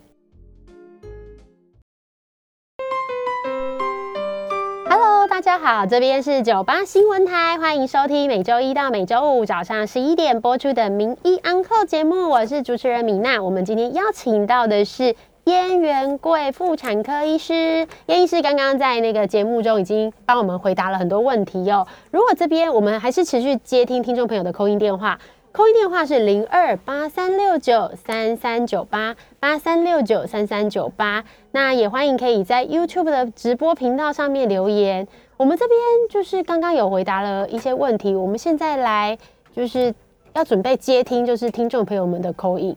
[5.31, 13.41] 大家好，这边是九八新闻台，欢迎收听每周一到每周五早上十一点播出的《名医安扣》节目，我是主持人米娜。
[13.41, 15.15] 我们今天邀请到的是
[15.45, 21.87] 燕元贵妇产科医师，燕医师刚刚在那个节目中已经帮我们回答了很多问题哦。
[22.11, 25.17] 如果这边我们还是持续接听听众朋友的扣音电话。
[25.53, 35.05] 扣音电话是零二八三六九三三九八八三六九三三九八，那也欢迎可以在 YouTube 的直播频道上面留言。
[35.35, 35.77] 我们这边
[36.09, 39.17] 就是刚刚有回答了一些问题，我们现在来
[39.53, 39.93] 就是
[40.31, 42.73] 要准备接听，就是听众朋友们的扣音。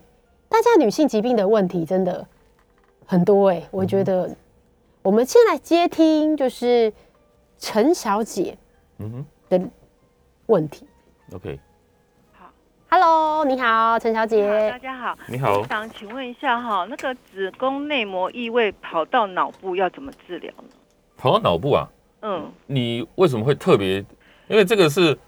[0.48, 2.26] 大家女性疾病的问题真的
[3.06, 4.34] 很多哎，我觉得
[5.02, 6.92] 我们先来接听，就是
[7.56, 8.58] 陈小姐
[8.98, 9.68] 嗯哼的
[10.46, 10.88] 问题。
[11.32, 11.60] OK。
[12.96, 14.70] Hello，你好，陈小姐。
[14.70, 15.58] 大家好，你好。
[15.58, 20.68] 我想请问一下哈，那个子宫内膜异位跑到脑部要怎么治疗呢？
[21.16, 21.88] 跑到脑部啊？
[22.22, 22.48] 嗯。
[22.68, 23.96] 你为什么会特别？
[24.46, 25.18] 因为这个是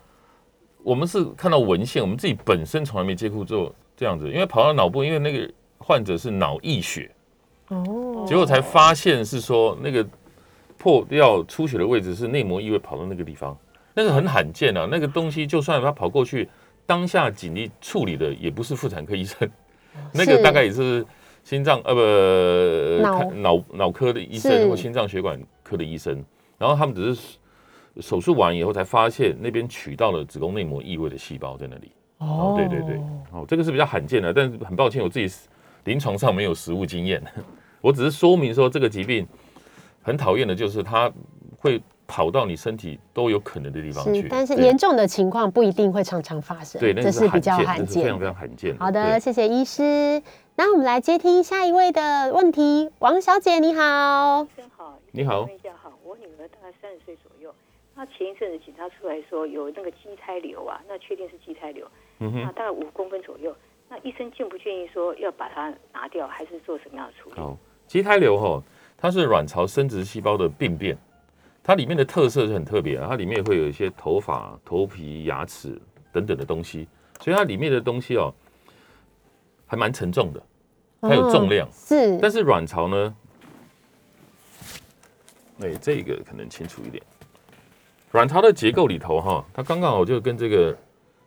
[0.85, 4.31] 我们是看到文献，我们自己本身从来没接触过这样子。
[4.31, 7.11] 因为跑到脑部，因为那个患者是脑溢血，
[7.67, 10.07] 哦，结果才发现是说那个
[10.79, 13.59] 破掉出血的位置是内膜异位跑到那个地方，
[13.93, 14.87] 那个很罕见啊。
[14.89, 16.49] 那个东西就算他跑过去。
[16.87, 19.51] 当下紧急处理的也不是妇产科医生，
[20.13, 21.05] 那个大概也是
[21.43, 26.25] 心脏呃不脑脑脑科的医生或心脏血管科的医生，
[26.57, 27.39] 然后他们只是
[28.01, 31.91] 手术完以后才发现那边取到了子宫内膜异位的细胞在那里。
[32.19, 32.97] 哦，对对对，
[33.33, 35.29] 哦，这个是比较罕见的，但是很抱歉我自己
[35.85, 37.23] 临床上没有实物经验，
[37.81, 39.27] 我只是说明说这个疾病
[40.03, 41.13] 很讨厌的就是它
[41.59, 41.83] 会。
[42.07, 48.77] 跑到你身体都有可能的地方去，但是严重的情况不一定会常常发生，对，这是比较罕见，非常非常罕见。
[48.79, 50.23] 好的，谢谢医师。
[50.55, 57.53] 那我们来接听下一位的问题，王小姐你好，医生好，你好，问一下哈，我女儿大概三十岁左右，
[57.95, 61.87] 她前一阵子检查出来说有那个畸胎瘤啊，那确定是畸胎瘤，
[62.21, 63.55] 嗯哼，大概五公分左右，
[63.89, 67.37] 那医生建不建议说要把它拿掉，还是做什么样的处理？
[67.37, 68.63] 好，畸胎瘤哈，
[68.97, 70.97] 它是卵巢生殖细胞的病变。
[71.67, 75.77] 它里面的特色是很特别啊，它里面会有一些头发、头皮、牙齿
[76.13, 76.87] 等等的东西，
[77.21, 78.33] 所以它里面的东西哦，
[79.67, 80.41] 还蛮沉重的，
[81.01, 81.69] 它有重量。
[81.73, 83.17] 是，但是卵巢呢，
[85.59, 87.03] 哎，这个可能清楚一点。
[88.13, 90.73] 卵巢的结构里头哈，它刚刚好就跟这个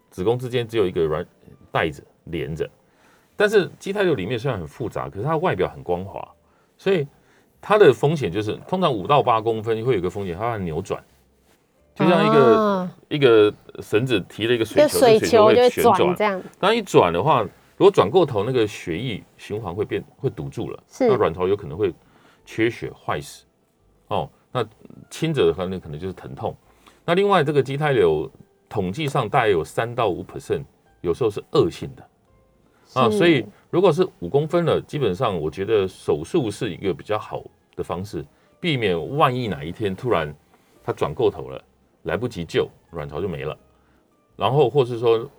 [0.09, 1.25] 子宫之间只有一个软
[1.69, 2.65] 带子连着，
[3.35, 6.25] 但是畸胎瘤里面虽然很复杂，可是它外表很光滑，
[6.77, 7.05] 所以。
[7.61, 11.03] 它的风险就是，通常五到八公分会有个风险，它会扭转，
[11.93, 16.41] 就像一个一个绳子提了一个水球，水球会旋转这样。
[16.59, 21.93] 当一转的话，如果转过头，那个血液循环会变会堵住了，那卵巢有可能会
[22.45, 23.45] 缺血坏死。
[24.07, 24.65] 哦，那
[25.09, 26.55] 轻者的话，那可能就是疼痛。
[27.05, 28.29] 那另外，这个畸胎瘤
[28.67, 30.63] 统计上大概有三到五 percent，
[31.01, 32.03] 有时候是恶性的。
[32.99, 37.43] 啊，所以如果是五公分了，基本上我觉得手术是一个比较好
[37.75, 38.25] 的方式，
[38.59, 40.33] 避免万一哪一天突然
[40.83, 41.63] 它转过头了，
[42.03, 43.55] 来不及救，卵巢就没了。
[44.35, 45.29] 然后或是说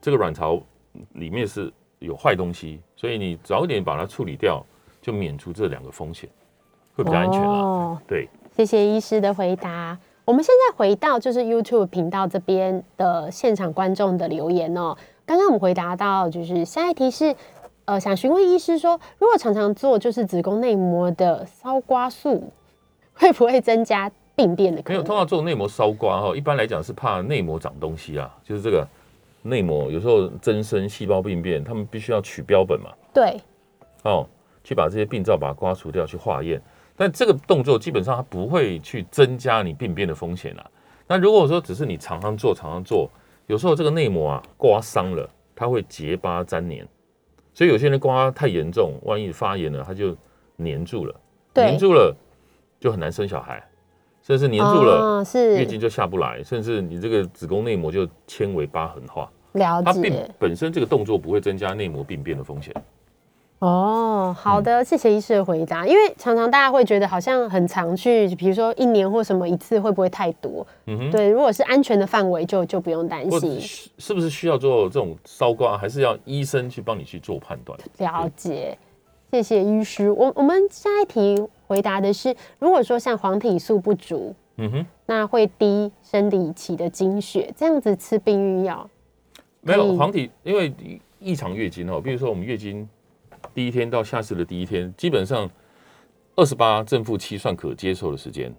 [0.00, 0.60] 这个卵巢
[1.14, 4.64] 里面是有坏东西，所以你早一点把它处理掉，
[5.00, 6.28] 就免除这两个风险，
[6.94, 8.02] 会比较安全了。
[8.06, 9.98] 对，谢谢医师的回答。
[10.26, 14.94] 我们现在回到就是 YouTube 频道这边的现场观众的留言哦。
[15.24, 17.34] 刚刚我们回答到，就是下一题是，
[17.88, 22.52] 呃，想询问医师说，如果常常做就是子宫内膜的搔刮术，
[23.14, 24.92] 会不会增加病变的可能？
[24.92, 28.86] 没有，通常做内膜搔刮哈，一般来讲是怕内膜长东西啊，就是这个
[29.40, 32.90] 内膜有时候增生细胞病变，他们必须要取标本嘛。
[33.14, 33.40] 对。
[34.02, 34.28] 哦，
[34.62, 36.60] 去把这些病灶把它刮除掉，去化验。
[36.94, 40.70] 但这个动作基本上它不会去增加你病变的风险啊。
[41.06, 43.08] 那如果说只是你常常做，常常做。
[43.46, 45.26] 有时候这个内膜啊刮伤了，
[45.56, 46.86] 它会结疤粘黏，
[47.58, 50.16] 所以有些人刮太严重，万一发炎了，它就
[50.54, 51.14] 黏住了，
[51.56, 52.16] 黏住了
[52.78, 53.60] 就很难生小孩，
[54.22, 59.28] 甚至黏住了，是月经就下不来，甚至你这个子宫内膜就纤维疤痕化。
[59.54, 62.72] 了解，它并本身这个动作不会增加内膜病变的风险。
[63.60, 65.84] 哦，好的，谢谢医师的回答。
[65.84, 70.64] 因为常常大家会觉得好像很常去，比如说一年或什么一次，会不会太多？
[70.86, 73.60] 嗯哼，对，如果是安全的范围，就就不用担心。
[73.98, 77.76] 是不是需要做这种烧刮，还是要医生去帮你去做判断？
[77.98, 78.78] 了解，
[79.32, 80.08] 谢谢医师。
[80.08, 88.88] 我我们下一题回答的是，如果说像黄体素不足嗯哼，那会低生理期的经血，这样子吃避孕药，
[89.62, 90.72] 没有黄体，因为
[91.18, 92.88] 异常月经哦，比如说我们月经
[93.58, 95.50] 第一天到下次的第一天，基本上
[96.36, 98.54] 二十八正负七算可接受的时间。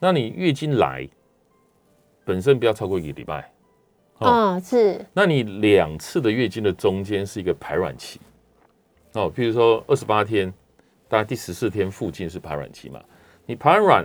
[0.00, 1.08] 那你月经来
[2.24, 3.52] 本身不要超过一个礼拜，
[4.18, 4.26] 哦
[4.56, 5.06] 嗯，是。
[5.12, 8.18] 那你两次的月经的中间是一个排卵期，
[9.12, 10.52] 哦，比如说二十八天，
[11.06, 13.00] 大概第十四天附近是排卵期嘛，
[13.46, 14.04] 你排卵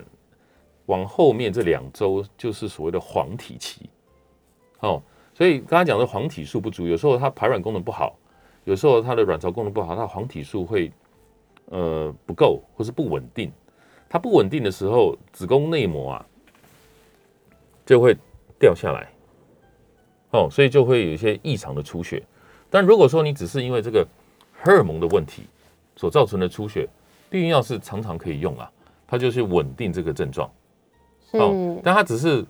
[0.85, 3.89] 往后面这两周就是所谓的黄体期，
[4.81, 5.01] 哦，
[5.33, 8.15] 所以刚才讲的黄体素不足，有时候它排卵功能不好，
[8.65, 10.91] 有时候它的卵巢功能不好，它黄体素会
[11.65, 13.51] 呃不够或是不稳定，
[14.07, 16.25] 它不稳定的时候，子宫内膜啊
[17.85, 18.15] 就会
[18.59, 19.09] 掉下来。
[20.31, 22.21] 哦，所以就会有一些异常的出血。
[22.69, 24.07] 但如果说你只是因为这个
[24.61, 25.43] 荷尔蒙的问题
[25.95, 26.87] 所造成的出血，
[27.31, 28.71] 避孕药是常常可以用啊，
[29.07, 30.47] 它就是稳定这个症状。
[31.31, 32.45] 是，哦，但它只是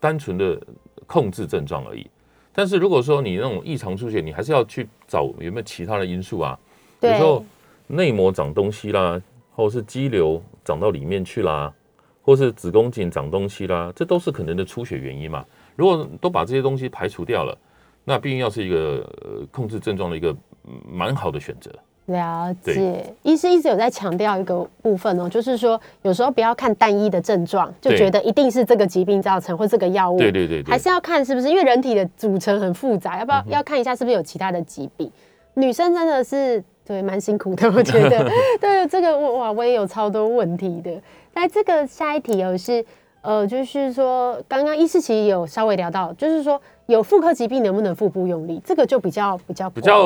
[0.00, 0.58] 单纯的
[1.06, 2.10] 控制症状而已。
[2.58, 6.58] 但是如果说你那种异常出血，你还是要去找有没有其他的因素啊，
[7.02, 7.44] 有对时候
[7.86, 9.22] 内膜长东西啦，
[9.54, 11.72] 或者是肌瘤长到里面去啦，
[12.20, 15.46] 或是子宫颈长东西啦，这都是可能的出血原因嘛。
[15.76, 17.56] 如果都把这些东西排除掉了，
[18.02, 21.70] 那避孕药是一个呃控制症状的一个嗯蛮好的选择。
[22.08, 35.10] 了解，医师一直有在强调一个部分哦，就是说有时候不要看单一的症状，就对觉得一定是这个疾病造成或这个药物，对对对对，还是要看是不是，因为人体的组成很复杂，要不要、嗯要看一下是不是有其他的疾病？
[35.54, 38.26] 女生真的是对蛮辛苦的，我觉得。
[38.60, 40.90] 对这个我哇，我也有超多问题的。
[41.34, 42.84] 那这个下一题哦是
[43.28, 50.02] 呃，就是说刚刚医师其实有稍微聊到，就是说有妇科疾病能不能腹部用力，这个就比较比较比较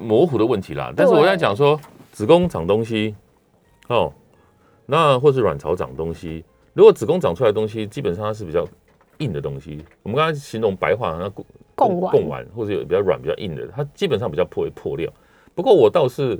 [0.00, 0.94] 模糊的问题啦。
[0.96, 1.76] 但是我在讲说，
[2.12, 3.16] 子宫长东西，
[3.88, 4.12] 哦，
[4.86, 8.64] 那或是卵巢长东西，如果子宫长出来的东西，基本上它是比较
[9.18, 9.84] 硬的东西。
[10.04, 11.28] 我们刚才形容白话，那
[11.74, 15.12] 贡丸贡丸，或者有比较软、比较硬的，它基本上比较不会破掉。
[15.52, 16.38] 不过我倒是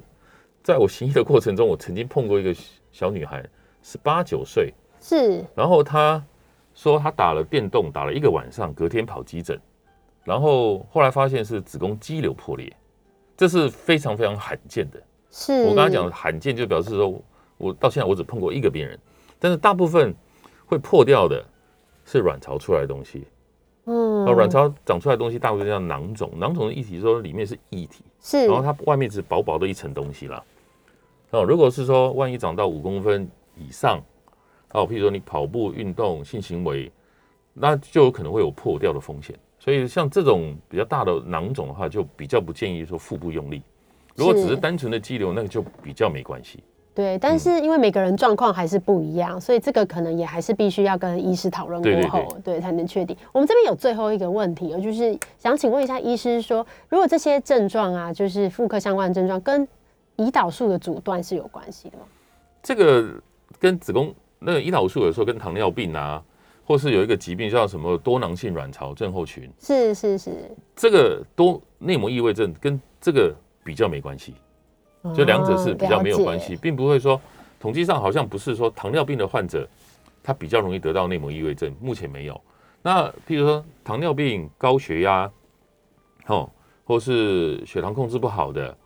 [0.63, 2.55] 在我行医的过程中，我曾经碰过一个
[2.93, 3.45] 小女孩，
[3.83, 4.73] 十八九岁，
[5.09, 6.21] 是然后他
[6.75, 9.57] 说他打了电动，打了一个晚上，隔天跑急诊，
[10.25, 12.73] 然后后来发现是子宫肌瘤破裂，
[13.37, 15.01] 这是非常非常罕见的。
[15.31, 17.23] 是，我刚才讲罕见，就表示说
[17.57, 18.99] 我到现在我只碰过一个病人，
[19.39, 20.13] 但是大部分
[20.67, 21.41] 会破掉的
[22.05, 23.29] 是卵巢出来的东西。
[23.85, 30.43] 嗯然后卵巢长出来的东西大部分叫囊肿，囊肿的液体说里面是液体，是然后它外面是薄薄的一层东西啦。
[31.31, 34.03] 哦，如果是说万一长到五公分以上，
[34.73, 36.91] 哦，譬如说你跑步运动、性行为，
[37.53, 39.35] 那就有可能会有破掉的风险。
[39.59, 43.63] 所以像这种比较大的囊肿的话，就比较不建议说腹部用力。
[44.15, 46.63] 如果只是是单纯的肌瘤，那个就比较没关系。
[46.95, 53.15] 对，但是因为每个人状况还是不一样，所以这个可能也还是必须要跟医师讨论过对对后，对才能确定。
[53.33, 59.69] 我们这边有最后一个问题，就是想请问一下医师说，如果这些症状啊，就是妇科相关的症状，跟
[60.17, 62.05] 胰岛素的阻断是有关系的吗？
[62.63, 63.21] 这个
[63.59, 66.23] 跟子宫那个胰岛素有时候跟糖尿病啊，
[66.65, 73.35] 或是有一个疾病叫什么多囊性卵巢症候群，是是是，这个多内膜异位症跟这个
[73.65, 74.35] 比较没关系。
[75.15, 77.21] 就两者是比较没有关系，并不会说
[77.61, 79.65] 统计上好像不是说糖尿病的患者
[80.21, 82.41] 他比较容易得到内膜异位症，目前没有。
[82.83, 85.31] 那譬如说糖尿病、高血压，
[86.27, 86.51] 哦，
[86.85, 88.77] 或是血糖控制不好的，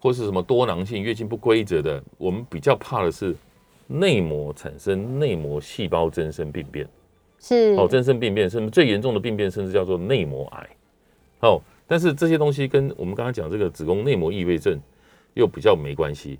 [0.00, 3.36] 或是什么多囊性月经不规则的，我们比较怕的是
[3.86, 6.88] 内膜产生内膜细胞增生病变。
[7.38, 10.68] 是哦，增生病变，甚至最严重的病变，甚至叫做内膜癌。
[11.40, 14.80] 哦，但是这些东西跟我们刚刚讲这个子宫内膜异位症
[15.34, 16.38] 又比较没关系。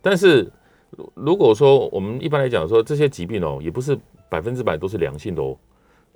[0.00, 0.50] 但是
[0.90, 5.58] 如如果说我们一般来讲说这些疾病哦，也不是百分之百都是良性的哦，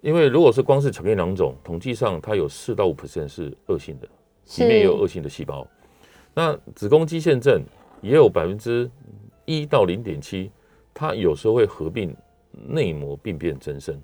[0.01, 4.09] 因为如果是光是巧克力囊肿，统计上它有四到五 percent 是恶性的，
[4.59, 5.66] 里面也有恶性的细胞。
[6.33, 7.62] 那子宫肌腺症
[8.01, 8.89] 也有百分之
[9.45, 10.51] 一到零点七，
[11.01, 12.14] 它有时候会合并
[12.53, 13.98] 内膜病变增生。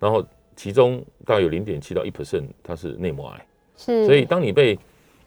[0.00, 3.46] 然后其中大概有零点七到一 percent 它是内膜癌，
[3.76, 4.78] 是，所以当你被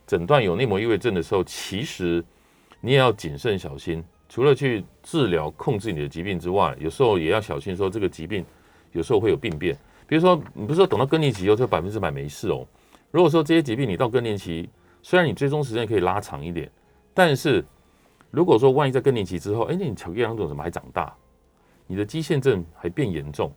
[0.08, 2.24] 诊断有内膜异位症的时候，其实
[2.82, 4.04] 你也要谨慎小心。
[4.28, 8.44] 除了去治疗控制你的疾病之外，有时候也要小心说这个疾病
[8.92, 9.78] 有时候会有病变。
[10.08, 12.66] 比如说，你不是说等到更年期以后就百分之百没事哦。
[13.12, 14.68] 如果说这些疾病你到更年期，
[15.04, 16.70] 虽然你追踪时间可以拉长一点，
[17.14, 17.64] 但是
[18.32, 21.14] 如果说万一在更年期之后，哎，那你巧克力囊肿怎么还长大？
[21.88, 23.52] 你的肌腺症还变严重，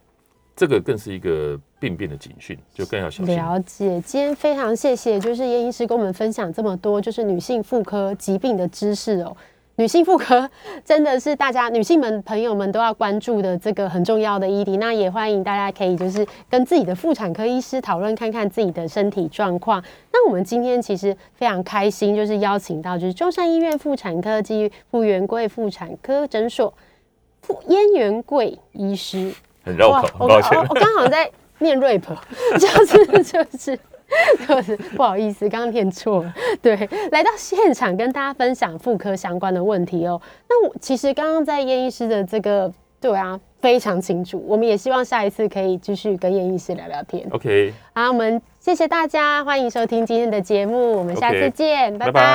[0.55, 3.35] 这个更是一个病变的警讯，就更要小心。
[3.35, 9.37] 了解，今天非常谢谢，就是叶医师跟我们分享这么多，就是女性妇科疾病的知识哦。
[9.81, 10.47] 女性妇科
[10.85, 14.77] 真的是大家女性们朋友们都要关注的这个很重要的议题。
[14.77, 19.83] 那也欢迎大家可以就是跟自己的妇产科医师讨论看看自己的身体状况。
[20.13, 26.75] 那我们今天其实非常开心，就是邀请到就是中山医院妇产科及傅元贵妇产科诊所
[27.41, 29.33] 傅燕元贵医师。
[29.65, 30.67] 很绕口，抱歉我。
[30.69, 32.03] 我刚好在念 rap，
[32.59, 33.81] 就是就是。
[34.49, 36.35] 就是不好意思，刚刚念错了。
[36.61, 36.77] 对，
[37.13, 40.21] 来到现场跟大家分享妇科相关的问题哦。
[40.49, 44.43] 那我其实刚刚在燕医师的这个，对啊，非常清楚。
[44.47, 47.27] 我们也希望下一次可以继续跟燕医师聊聊天。
[47.31, 52.27] OK，好，我们谢谢大家，欢迎收听今天的节目，我们下次见，拜拜拜拜